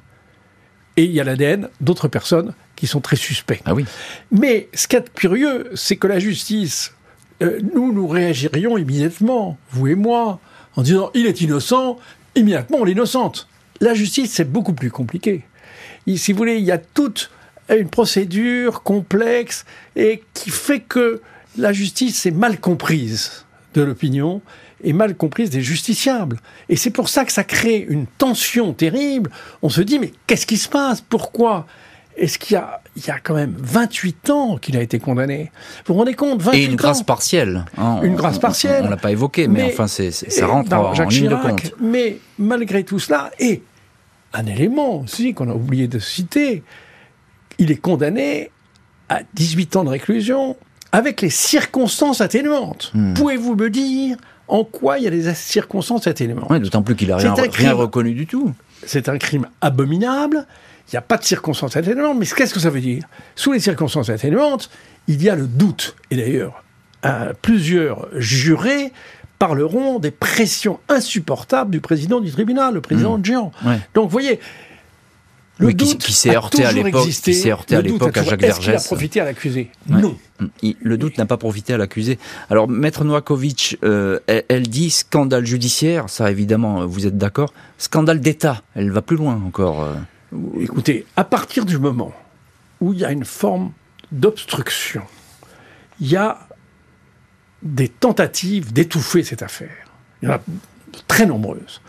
[0.97, 3.59] et il y a l'ADN d'autres personnes qui sont très suspects.
[3.65, 3.85] Ah oui.
[4.31, 6.93] Mais ce qui est curieux, c'est que la justice,
[7.41, 10.39] euh, nous, nous réagirions immédiatement, vous et moi,
[10.77, 11.97] en disant il est innocent,
[12.35, 13.49] immédiatement on l'innocente.
[13.81, 15.43] La justice, c'est beaucoup plus compliqué.
[16.15, 17.31] si vous voulez, il y a toute
[17.69, 21.21] une procédure complexe et qui fait que
[21.57, 24.41] la justice est mal comprise de l'opinion
[24.83, 26.39] et mal comprise des justiciables.
[26.69, 29.31] Et c'est pour ça que ça crée une tension terrible.
[29.61, 31.01] On se dit, mais qu'est-ce qui se passe?
[31.01, 31.65] Pourquoi?
[32.17, 35.51] Est-ce qu'il y a, il y a quand même 28 ans qu'il a été condamné?
[35.85, 36.41] Vous vous rendez compte?
[36.41, 37.65] 28 Et une grâce partielle.
[37.77, 38.81] Hein, une grâce partielle.
[38.81, 41.73] On, ne l'a pas évoqué, mais, enfin, c'est, ça rentre en, ligne de compte.
[41.79, 43.61] Mais malgré tout cela, et
[44.33, 46.63] un élément aussi qu'on a oublié de citer,
[47.59, 48.51] il est condamné
[49.09, 50.57] à 18 ans de réclusion
[50.91, 52.91] avec les circonstances atténuantes.
[52.93, 53.13] Hmm.
[53.13, 56.51] Pouvez-vous me dire en quoi il y a des circonstances atténuantes?
[56.61, 58.53] D'autant plus qu'il n'a rien, rien reconnu du tout.
[58.85, 60.45] C'est un crime abominable.
[60.87, 63.03] Il n'y a pas de circonstances atténuantes, mais qu'est-ce que ça veut dire?
[63.35, 64.69] Sous les circonstances atténuantes,
[65.07, 65.95] il y a le doute.
[66.11, 66.63] Et d'ailleurs,
[67.05, 68.93] euh, plusieurs jurés
[69.37, 73.51] parleront des pressions insupportables du président du tribunal, le président mmh.
[73.93, 74.39] Donc, vous voyez,
[75.57, 78.57] le doute qui, s'est heurté à l'époque, qui s'est heurté à l'époque à Jacques Vergès.
[78.57, 80.17] Est-ce qu'il a profité à l'accusé Non.
[80.61, 82.19] le doute n'a pas profité à l'accusé.
[82.49, 87.53] Alors, Maître Noakovic, euh, elle, dit scandale judiciaire, ça évidemment, vous êtes d'accord.
[87.77, 89.83] Scandale d'État, elle va plus loin encore.
[89.83, 89.95] Euh.
[90.59, 92.13] Écoutez, à partir du moment
[92.81, 93.71] où il y a une forme
[94.11, 95.01] d'obstruction,
[95.99, 96.47] il y a
[97.63, 99.87] des tentatives d'étouffer cette affaire.
[100.21, 100.41] Il y en a
[101.07, 101.81] très nombreuses.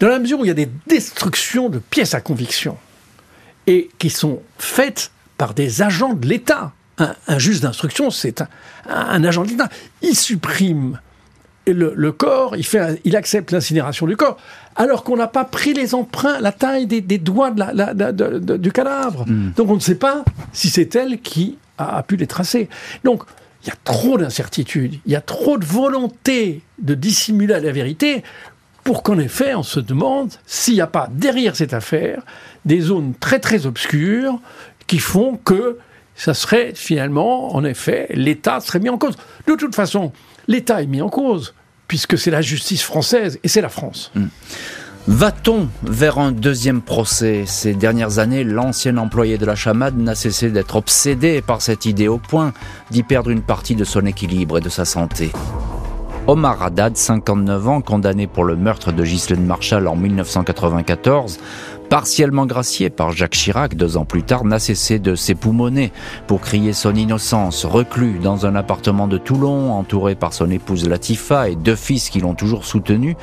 [0.00, 2.76] Dans la mesure où il y a des destructions de pièces à conviction
[3.66, 6.72] et qui sont faites par des agents de l'État.
[6.98, 8.48] Un, juge d'instruction, c'est un,
[8.88, 9.68] un, agent de l'État.
[10.00, 11.00] Il supprime
[11.72, 14.36] le, corps, il, fait, il accepte l'incinération du corps,
[14.76, 19.24] alors qu'on n'a pas pris les empreintes, la taille des, doigts du cadavre.
[19.26, 19.52] Hmm.
[19.56, 22.68] Donc on ne sait pas si c'est elle qui a, pu les tracer.
[23.02, 23.22] Donc
[23.62, 28.22] il y a trop d'incertitudes, il y a trop de volonté de dissimuler la vérité
[28.84, 32.22] pour qu'en effet on se demande s'il n'y a pas derrière cette affaire
[32.64, 34.38] des zones très très obscures
[34.86, 35.78] qui font que
[36.14, 39.16] ça serait finalement, en effet, l'État serait mis en cause.
[39.46, 40.12] De toute façon,
[40.46, 41.54] l'État est mis en cause,
[41.88, 44.12] puisque c'est la justice française et c'est la France.
[44.14, 44.26] Hmm.
[45.06, 50.50] Va-t-on vers un deuxième procès Ces dernières années, l'ancien employé de la chamade n'a cessé
[50.50, 52.54] d'être obsédé par cette idée au point
[52.90, 55.30] d'y perdre une partie de son équilibre et de sa santé.
[56.26, 61.38] Omar Haddad, 59 ans, condamné pour le meurtre de Ghislaine Marshall en 1994,
[61.90, 65.92] partiellement gracié par Jacques Chirac deux ans plus tard, n'a cessé de s'époumoner
[66.26, 71.50] pour crier son innocence, reclus dans un appartement de Toulon, entouré par son épouse Latifa
[71.50, 73.18] et deux fils qui l'ont toujours soutenu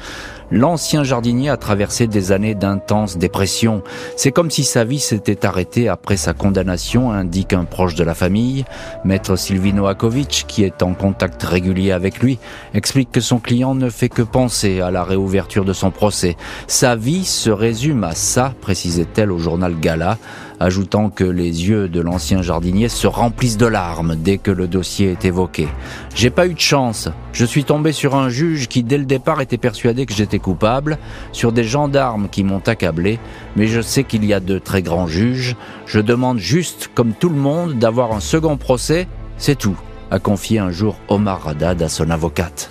[0.52, 3.82] l'ancien jardinier a traversé des années d'intense dépression.
[4.16, 8.14] C'est comme si sa vie s'était arrêtée après sa condamnation, indique un proche de la
[8.14, 8.66] famille.
[9.06, 12.40] Maître Silvino Akovic, qui est en contact régulier avec lui,
[12.74, 16.36] explique que son client ne fait que penser à la réouverture de son procès.
[16.68, 20.18] Sa vie se résume à ça, précisait-elle au journal Gala
[20.62, 25.12] ajoutant que les yeux de l'ancien jardinier se remplissent de larmes dès que le dossier
[25.12, 25.67] est évoqué.
[26.13, 27.10] J'ai pas eu de chance.
[27.34, 30.97] Je suis tombé sur un juge qui dès le départ était persuadé que j'étais coupable,
[31.32, 33.19] sur des gendarmes qui m'ont accablé,
[33.56, 35.56] mais je sais qu'il y a de très grands juges.
[35.86, 39.78] Je demande juste, comme tout le monde, d'avoir un second procès, c'est tout,
[40.12, 42.69] a confié un jour Omar Haddad à son avocate.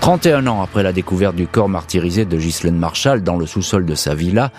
[0.00, 3.94] 31 ans après la découverte du corps martyrisé de Ghislaine Marshall dans le sous-sol de
[3.94, 4.50] sa villa,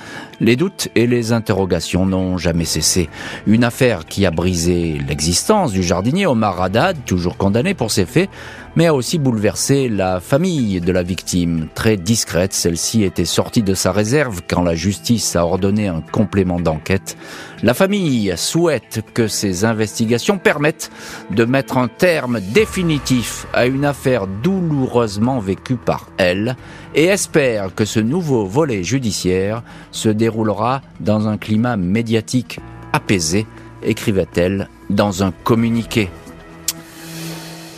[0.41, 3.09] les doutes et les interrogations n'ont jamais cessé.
[3.45, 8.29] Une affaire qui a brisé l'existence du jardinier Omar Haddad, toujours condamné pour ses faits,
[8.75, 11.67] mais a aussi bouleversé la famille de la victime.
[11.75, 16.59] Très discrète, celle-ci était sortie de sa réserve quand la justice a ordonné un complément
[16.59, 17.17] d'enquête.
[17.63, 20.89] La famille souhaite que ces investigations permettent
[21.29, 26.55] de mettre un terme définitif à une affaire douloureusement vécue par elle
[26.95, 32.59] et espère que ce nouveau volet judiciaire se déroulera dans un climat médiatique
[32.93, 33.45] apaisé,
[33.83, 36.09] écrivait-elle dans un communiqué.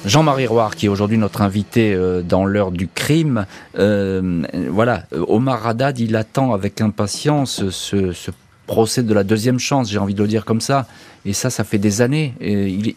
[0.06, 3.46] Jean-Marie Roire, qui est aujourd'hui notre invité euh, dans l'heure du crime,
[3.80, 8.14] euh, voilà, Omar Haddad, il attend avec impatience ce,
[8.68, 10.88] procès de la deuxième chance, j'ai envie de le dire comme ça.
[11.26, 12.34] Et ça, ça fait des années.
[12.40, 12.96] Et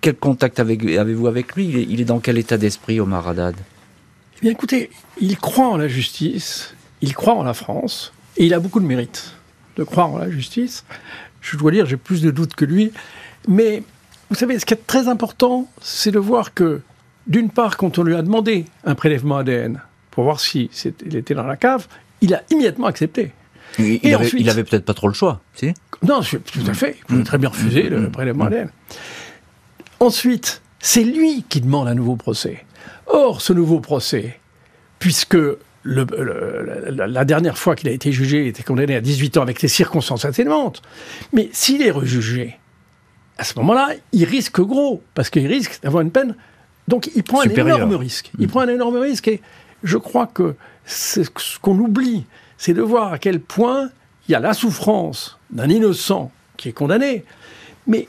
[0.00, 1.86] quel contact avez-vous avec lui?
[1.88, 3.54] Il est, dans quel état d'esprit, Omar Haddad?
[4.36, 8.54] Eh bien, écoutez, il croit en la justice, il croit en la France, et il
[8.54, 9.34] a beaucoup de mérite
[9.76, 10.84] de croire en la justice.
[11.40, 12.92] Je dois dire, j'ai plus de doutes que lui.
[13.48, 13.82] Mais
[14.30, 16.80] vous savez, ce qui est très important, c'est de voir que,
[17.26, 20.70] d'une part, quand on lui a demandé un prélèvement ADN pour voir si
[21.04, 21.86] il était dans la cave,
[22.20, 23.32] il a immédiatement accepté.
[23.78, 25.74] Il, Et avait, il avait peut-être pas trop le choix, si?
[26.02, 26.96] Non, tout à fait.
[27.00, 28.10] Il pouvait très bien refuser le mmh.
[28.12, 28.70] prélèvement ADN.
[30.00, 32.64] Ensuite, c'est lui qui demande un nouveau procès.
[33.06, 34.38] Or, ce nouveau procès,
[34.98, 35.36] puisque
[35.84, 39.68] la, dernière fois qu'il a été jugé, il était condamné à 18 ans avec les
[39.68, 40.82] circonstances atténuantes.
[41.32, 42.58] Mais s'il est rejugé,
[43.38, 46.34] à ce moment-là, il risque gros, parce qu'il risque d'avoir une peine.
[46.88, 48.30] Donc il prend un énorme risque.
[48.38, 48.50] Il mm.
[48.50, 49.40] prend un énorme risque et
[49.82, 50.54] je crois que
[50.86, 51.22] ce
[51.60, 52.24] qu'on oublie,
[52.58, 53.90] c'est de voir à quel point
[54.28, 57.24] il y a la souffrance d'un innocent qui est condamné,
[57.86, 58.08] mais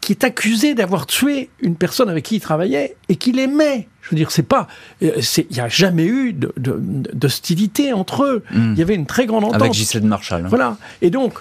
[0.00, 3.88] qui est accusé d'avoir tué une personne avec qui il travaillait et qu'il aimait.
[4.02, 4.66] Je veux dire, c'est pas,
[5.02, 8.44] euh, il n'y a jamais eu d'hostilité entre eux.
[8.50, 8.72] Hmm.
[8.72, 9.60] Il y avait une très grande entente.
[9.60, 10.44] Avec Ghislaine Marshall.
[10.44, 10.48] Hein.
[10.48, 10.76] Voilà.
[11.00, 11.34] Et donc,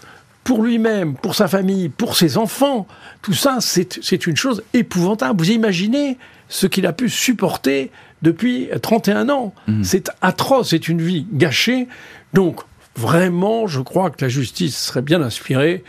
[0.43, 2.87] pour lui-même, pour sa famille, pour ses enfants,
[3.21, 5.39] tout ça, c'est une chose épouvantable.
[5.39, 6.17] Vous imaginez
[6.49, 9.53] ce qu'il a pu supporter depuis 31 ans.
[9.67, 9.83] Hmm.
[9.83, 11.87] C'est atroce, c'est une vie gâchée.
[12.33, 12.61] Donc,
[12.95, 15.83] vraiment, je crois que la justice serait bien inspirée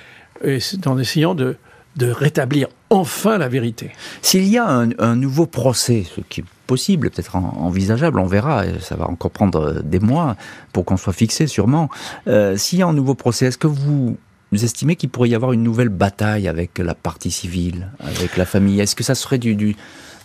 [0.87, 1.57] en essayant de
[1.97, 3.91] de rétablir enfin la vérité.
[4.23, 9.09] S'il y a un, nouveau procès, ce qui possible, peut-être envisageable, on verra, ça va
[9.09, 10.37] encore prendre des mois
[10.73, 11.89] pour qu'on soit fixé sûrement.
[12.29, 14.17] Euh, s'il y a un nouveau procès, est-ce que vous
[14.53, 18.81] estimez qu'il pourrait y avoir une nouvelle bataille avec la partie civile, avec la famille?
[18.81, 19.55] Est-ce que ça serait du,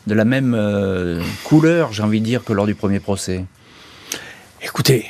[0.08, 3.46] de la même euh, couleur, j'ai envie de dire, que lors du premier procès?
[4.62, 5.06] Écoutez,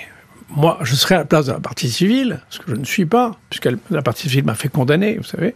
[0.49, 3.05] moi, je serais à la place de la partie civile, ce que je ne suis
[3.05, 5.55] pas, puisque la partie civile m'a fait condamner, vous savez,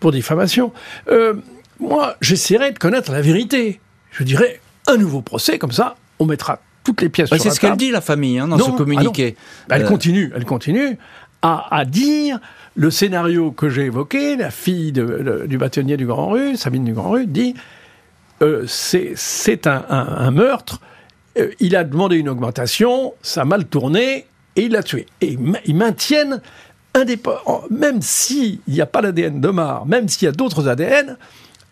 [0.00, 0.72] pour diffamation.
[1.08, 1.34] Euh,
[1.78, 3.80] moi, j'essaierais de connaître la vérité.
[4.10, 7.50] Je dirais un nouveau procès, comme ça, on mettra toutes les pièces sur la table.
[7.50, 9.36] C'est ce qu'elle dit, la famille, hein, dans ce communiqué.
[9.68, 9.88] Ah elle euh.
[9.88, 10.98] continue, elle continue
[11.42, 12.38] à, dire
[12.74, 14.36] le scénario que j'ai évoqué.
[14.36, 17.54] La fille du bâtonnier du Grand Rue, Sabine du Grand Rue, dit
[18.42, 20.80] euh, c'est un, un meurtre
[21.38, 25.06] euh, il a demandé une augmentation, ça a mal tourné, et il l'a tué.
[25.20, 26.40] Et ils maintiennent
[27.70, 31.16] même s'il n'y a pas l'ADN d'Omar, même s'il y a d'autres ADN,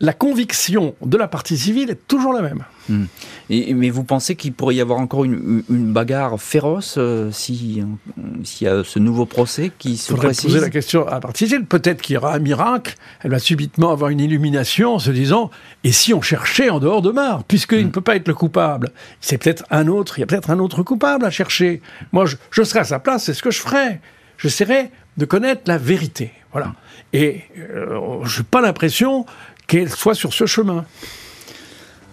[0.00, 2.64] la conviction de la partie civile est toujours la même.
[2.88, 3.04] Hmm.
[3.50, 7.84] mais vous pensez qu'il pourrait y avoir encore une, bagarre féroce euh, s'il
[8.60, 11.66] y a ce nouveau procès qui se précise poser la question à la partie civile.
[11.66, 12.94] Peut-être qu'il y aura un miracle.
[13.20, 15.50] Elle va subitement avoir une illumination en se disant
[15.84, 17.88] et si on cherchait en dehors de Mar, puisqu'il hmm.
[17.88, 20.18] ne peut pas être le coupable, c'est peut-être un autre.
[20.18, 21.82] Il y a peut-être un autre coupable à chercher.
[22.12, 24.00] Moi, je, serais à sa place, c'est ce que je ferais.
[24.38, 26.32] J'essaierais de connaître la vérité.
[26.52, 26.74] Voilà.
[27.12, 29.26] Et euh, je n'ai pas l'impression
[29.68, 30.84] qu'elle soit sur ce chemin.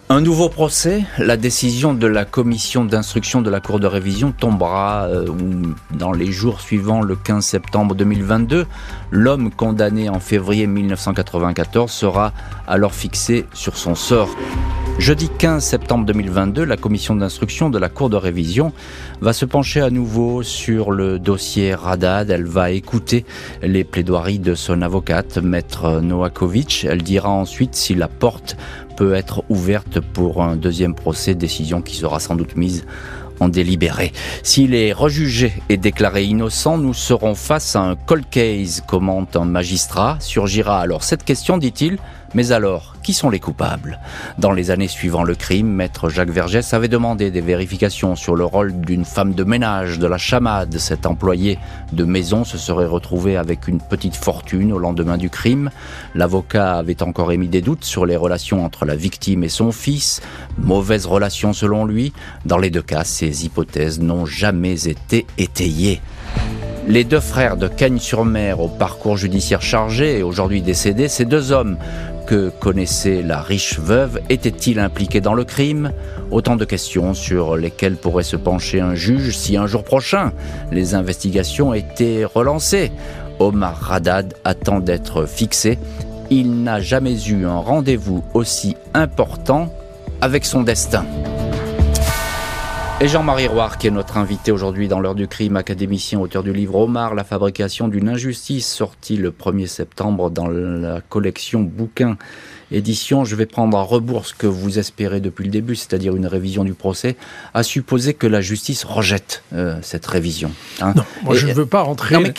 [0.08, 5.06] Un nouveau procès, la décision de la commission d'instruction de la Cour de révision tombera
[5.06, 5.26] euh,
[5.90, 8.66] dans les jours suivants le 15 septembre 2022.
[9.10, 12.32] L'homme condamné en février 1994 sera
[12.68, 14.30] alors fixé sur son sort.
[14.98, 18.72] Jeudi 15 septembre 2022, la commission d'instruction de la Cour de révision
[19.20, 22.30] va se pencher à nouveau sur le dossier Radad.
[22.30, 23.26] Elle va écouter
[23.62, 26.86] les plaidoiries de son avocate, maître Noakovic.
[26.88, 28.56] Elle dira ensuite si la porte
[28.96, 32.86] peut être ouverte pour un deuxième procès, décision qui sera sans doute mise
[33.38, 34.12] en délibéré.
[34.42, 39.44] S'il est rejugé et déclaré innocent, nous serons face à un cold case, commente un
[39.44, 40.16] magistrat.
[40.20, 41.98] Surgira alors cette question, dit-il,
[42.34, 44.00] mais alors, qui sont les coupables
[44.36, 48.44] Dans les années suivant le crime, maître Jacques Vergès avait demandé des vérifications sur le
[48.44, 50.76] rôle d'une femme de ménage, de la chamade.
[50.78, 51.56] Cet employé
[51.92, 55.70] de maison se serait retrouvé avec une petite fortune au lendemain du crime.
[56.16, 60.20] L'avocat avait encore émis des doutes sur les relations entre la victime et son fils.
[60.58, 62.12] Mauvaise relation selon lui.
[62.44, 66.00] Dans les deux cas, ces hypothèses n'ont jamais été étayées.
[66.88, 71.76] Les deux frères de Cagnes-sur-Mer au parcours judiciaire chargé et aujourd'hui décédés, ces deux hommes
[72.26, 75.92] que connaissait la riche veuve Était-il impliqué dans le crime?
[76.30, 80.32] Autant de questions sur lesquelles pourrait se pencher un juge si un jour prochain
[80.72, 82.90] les investigations étaient relancées.
[83.38, 85.78] Omar Haddad attend d'être fixé.
[86.30, 89.72] Il n'a jamais eu un rendez-vous aussi important
[90.20, 91.04] avec son destin.
[92.98, 96.54] Et Jean-Marie Roire, qui est notre invité aujourd'hui dans l'heure du crime, académicien, auteur du
[96.54, 102.16] livre Omar, la fabrication d'une injustice, sorti le 1er septembre dans la collection bouquins
[102.70, 106.26] édition, je vais prendre à rebours ce que vous espérez depuis le début, c'est-à-dire une
[106.26, 107.16] révision du procès,
[107.54, 110.50] à supposer que la justice rejette euh, cette révision.
[110.80, 110.94] Hein.
[110.96, 112.14] Non, moi je ne veux pas rentrer.
[112.14, 112.32] Non, mais,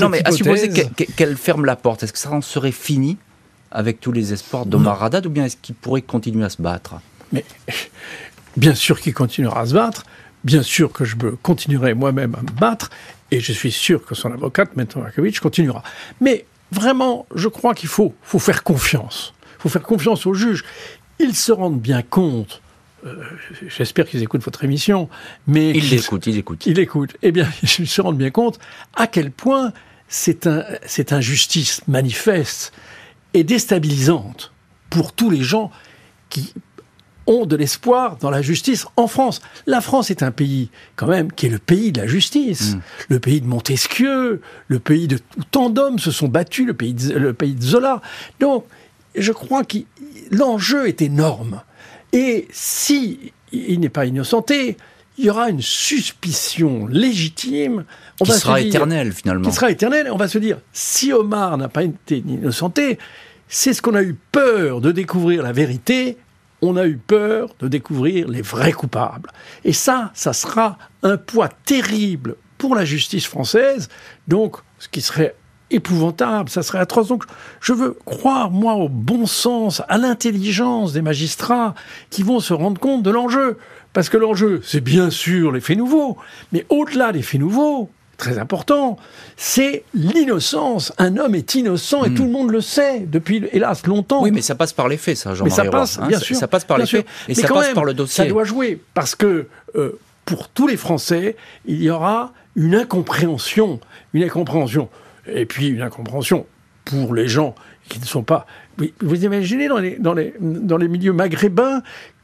[0.00, 0.68] non, mais à supposer
[1.16, 3.18] qu'elle ferme la porte, est-ce que ça en serait fini
[3.70, 6.96] avec tous les espoirs d'Omar Haddad ou bien est-ce qu'il pourrait continuer à se battre?
[7.32, 7.44] Mais
[8.56, 10.04] bien sûr qu'il continuera à se battre.
[10.44, 12.90] Bien sûr que je continuerai moi-même à me battre,
[13.30, 15.82] et je suis sûr que son avocate, Maître Markovic, continuera.
[16.20, 19.34] Mais vraiment, je crois qu'il faut, faut faire confiance.
[19.58, 20.64] Il faut faire confiance aux juges.
[21.20, 22.60] Ils se rendent bien compte
[23.04, 23.24] euh,
[23.66, 25.08] j'espère qu'ils écoutent votre émission,
[25.46, 25.70] mais...
[25.70, 26.66] Ils l'écoutent, ils l'écoutent.
[26.66, 27.16] Ils l'écoutent.
[27.22, 27.48] Eh bien,
[27.78, 28.58] ils se rendent bien compte
[28.94, 29.72] à quel point
[30.08, 32.72] c'est un, cette injustice manifeste
[33.34, 34.52] et déstabilisante
[34.90, 35.72] pour tous les gens
[36.28, 36.54] qui
[37.26, 39.40] ont de l'espoir dans la justice en France.
[39.66, 42.80] La France est un pays, quand même, qui est le pays de la justice, mm.
[43.08, 46.94] le pays de Montesquieu, le pays de où tant d'hommes se sont battus, le pays
[46.94, 48.00] de, le pays de Zola.
[48.40, 48.64] Donc,
[49.14, 49.78] je crois que
[50.30, 51.62] l'enjeu est énorme.
[52.12, 54.76] Et si il n'est pas innocenté,
[55.18, 57.84] il y aura une suspicion légitime.
[58.20, 59.48] On qui sera éternelle, finalement.
[59.48, 60.08] Qui sera éternelle.
[60.10, 62.98] On va se dire, si Omar n'a pas été innocenté,
[63.48, 66.16] c'est ce qu'on a eu peur de découvrir la vérité
[66.62, 69.30] on a eu peur de découvrir les vrais coupables.
[69.64, 73.88] Et ça, ça sera un poids terrible pour la justice française,
[74.28, 75.34] donc ce qui serait
[75.72, 77.08] épouvantable, ça serait atroce.
[77.08, 77.24] Donc
[77.60, 81.74] je veux croire, moi, au bon sens, à l'intelligence des magistrats
[82.10, 83.58] qui vont se rendre compte de l'enjeu.
[83.92, 86.16] Parce que l'enjeu, c'est bien sûr les faits nouveaux,
[86.52, 87.90] mais au-delà des faits nouveaux,
[88.22, 88.96] très important,
[89.36, 90.92] c'est l'innocence.
[90.98, 92.14] Un homme est innocent et hmm.
[92.14, 94.22] tout le monde le sait depuis, hélas, longtemps.
[94.22, 96.36] Oui, mais ça passe par les faits, ça, Jean-Marie Mais ça passe, hein, bien sûr.
[96.36, 98.24] Ça passe par les faits et ça passe par le dossier.
[98.24, 103.80] Ça doit jouer parce que euh, pour tous les Français, il y aura une incompréhension,
[104.12, 104.88] une incompréhension,
[105.26, 106.46] et puis une incompréhension
[106.84, 107.54] pour les gens
[107.88, 108.46] qui ne sont pas.
[109.00, 111.82] Vous imaginez dans les, dans les, dans les milieux maghrébins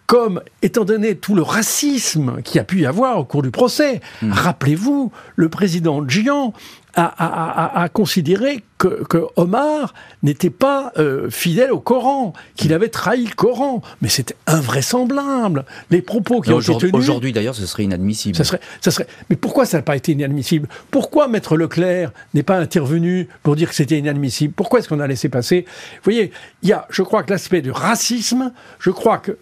[0.09, 3.51] comme, étant donné tout le racisme qu'il y a pu y avoir au cours du
[3.51, 4.33] procès, hmm.
[4.33, 6.55] rappelez-vous, le président Jian
[6.97, 9.05] a, considéré que,
[9.37, 9.93] Omar
[10.23, 13.83] n'était pas euh, fidèle au Coran, qu'il avait trahi le Coran.
[14.01, 15.67] Mais c'était invraisemblable.
[15.91, 16.95] Les propos qui ont été tenus...
[16.95, 18.35] Aujourd'hui, d'ailleurs, ce serait inadmissible.
[18.35, 19.07] Ça serait, ça serait...
[19.29, 20.69] Mais pourquoi ça n'a pas été inadmissible?
[20.91, 24.55] Pourquoi Maître Leclerc n'est pas intervenu pour dire que c'était inadmissible?
[24.55, 25.67] Pourquoi est-ce qu'on a laissé passer?
[25.69, 26.33] Vous voyez,
[26.63, 29.37] il y a, je crois que l'aspect du racisme, je crois que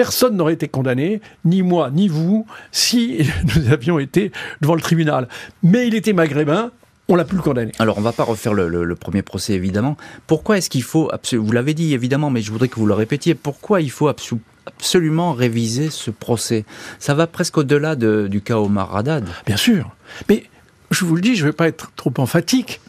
[0.00, 3.18] personne n'aurait été condamné, ni moi, ni vous, si
[3.54, 4.32] nous avions été
[4.62, 5.28] devant le tribunal.
[5.62, 6.70] Mais il était maghrébin,
[7.08, 7.72] on l'a pu le condamner.
[7.78, 9.98] Alors, on ne va pas refaire le, premier procès, évidemment.
[10.26, 13.34] Pourquoi est-ce qu'il faut, vous l'avez dit, évidemment, mais je voudrais que vous le répétiez,
[13.34, 16.64] pourquoi il faut absolument réviser ce procès?
[16.98, 19.28] Ça va presque au-delà du cas Omar Haddad.
[19.44, 19.94] Bien sûr.
[20.30, 20.44] Mais
[20.90, 22.80] je vous le dis, je ne vais pas être trop emphatique,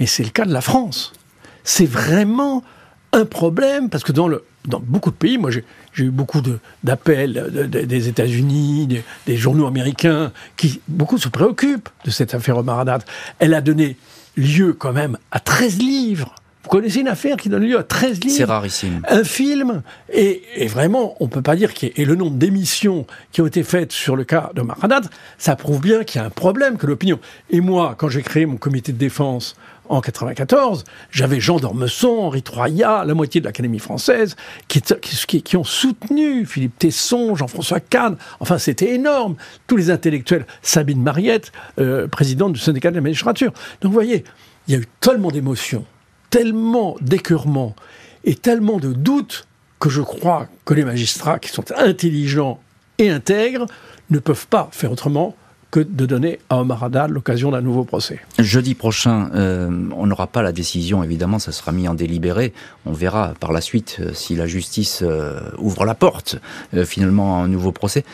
[0.00, 1.12] mais c'est le cas de la France.
[1.62, 2.64] C'est vraiment
[3.12, 5.64] un problème, parce que dans, le, dans beaucoup de pays, moi j'ai
[6.04, 6.42] eu beaucoup
[6.84, 12.84] d'appels des États-Unis, des, journaux américains, qui beaucoup se préoccupent de cette affaire Omar
[13.38, 13.96] Elle a donné
[14.36, 16.34] lieu quand même à 13 livres.
[16.66, 18.36] Vous connaissez une affaire qui donne lieu à 13 livres?
[18.36, 19.00] C'est rarissime.
[19.08, 22.36] Un film, et, vraiment, on ne peut pas dire qu'il y ait, et le nombre
[22.36, 25.06] d'émissions qui ont été faites sur le cas de Haddad,
[25.38, 27.20] ça prouve bien qu'il y a un problème, que l'opinion.
[27.50, 29.54] Et moi, quand j'ai créé mon comité de défense
[29.88, 34.36] en 94, j'avais Jean d'Ormesson, Henri Troyat, la moitié de l'Académie française,
[34.68, 38.16] qui, ont soutenu Philippe Tesson, Jean-François Kahn.
[38.40, 39.36] Enfin, c'était énorme.
[39.66, 43.52] Tous les intellectuels, Sabine Mariette, euh, présidente du syndicat de la magistrature.
[43.80, 44.24] Donc, vous voyez,
[44.68, 45.84] il y a eu tellement d'émotions,
[46.30, 47.74] tellement d'écœurements
[48.24, 49.46] et tellement de doutes
[49.78, 52.60] que je crois que les magistrats qui sont intelligents
[52.98, 53.66] et intègres
[54.10, 55.36] ne peuvent pas faire autrement
[55.76, 58.18] que de donner à Omar Haddad l'occasion d'un nouveau procès.
[58.38, 62.54] Jeudi prochain, euh, on n'aura pas la décision, évidemment, ça sera mis en délibéré.
[62.86, 66.36] On verra par la suite euh, si la justice euh, ouvre la porte
[66.86, 68.06] finalement à un nouveau procès.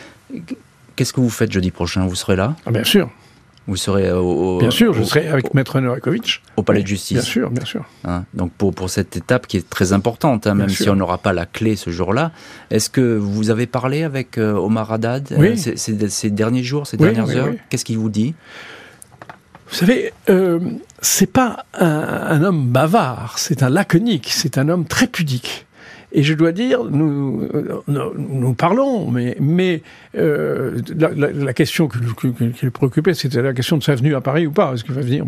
[0.97, 2.05] Qu'est-ce que vous faites jeudi prochain?
[2.05, 2.53] Vous serez là?
[2.65, 3.09] Ah, Bien sûr.
[3.67, 6.41] Vous serez au, Bien sûr, je serai avec Maître Novakovic.
[6.57, 7.17] Au palais de justice.
[7.17, 7.85] Bien sûr, bien sûr.
[8.03, 11.17] Hein, donc pour, pour cette étape qui est très importante, hein, même si on n'aura
[11.17, 12.31] pas la clé ce jour-là,
[12.71, 17.29] est-ce que vous avez parlé avec euh, Omar Haddad euh, ces, derniers jours, ces dernières
[17.29, 17.53] heures?
[17.69, 18.35] Qu'est-ce qu'il vous dit?
[19.69, 20.59] Vous savez, euh,
[21.01, 25.65] c'est pas un, un, homme bavard, c'est un laconique, c'est un homme très pudique.
[26.15, 27.49] Et je dois dire, nous,
[27.87, 29.81] nous, parlons, mais,
[30.15, 31.97] euh, la, question qui,
[32.61, 35.01] le préoccupait, c'était la question de sa venue à Paris ou pas, est-ce qu'il va
[35.01, 35.25] venir.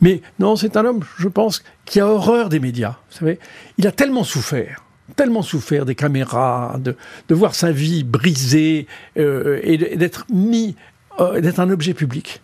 [0.00, 2.98] Mais non, c'est un homme, je pense, qui a horreur des médias.
[3.10, 3.40] Vous savez,
[3.78, 4.84] il a tellement souffert
[5.16, 6.94] tellement souffert des caméras, de,
[7.34, 8.86] voir sa vie brisée
[9.18, 10.76] euh, et d'être mis,
[11.18, 12.42] euh, d'être un objet public.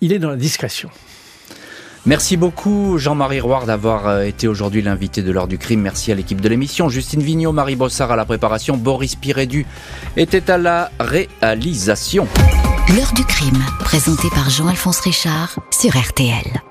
[0.00, 0.90] Il est dans la discrétion.
[2.06, 5.80] Merci beaucoup Jean-Marie Roire d'avoir euh, été aujourd'hui l'invité de l'heure du crime.
[5.80, 6.88] Merci à l'équipe de l'émission.
[6.88, 9.66] Justine Vignot, Marie Bossard à la préparation, Boris Pirédu
[10.16, 12.26] était à la réalisation.
[12.96, 16.69] L'heure du crime, présenté par Jean-Alphonse Richard sur RTL.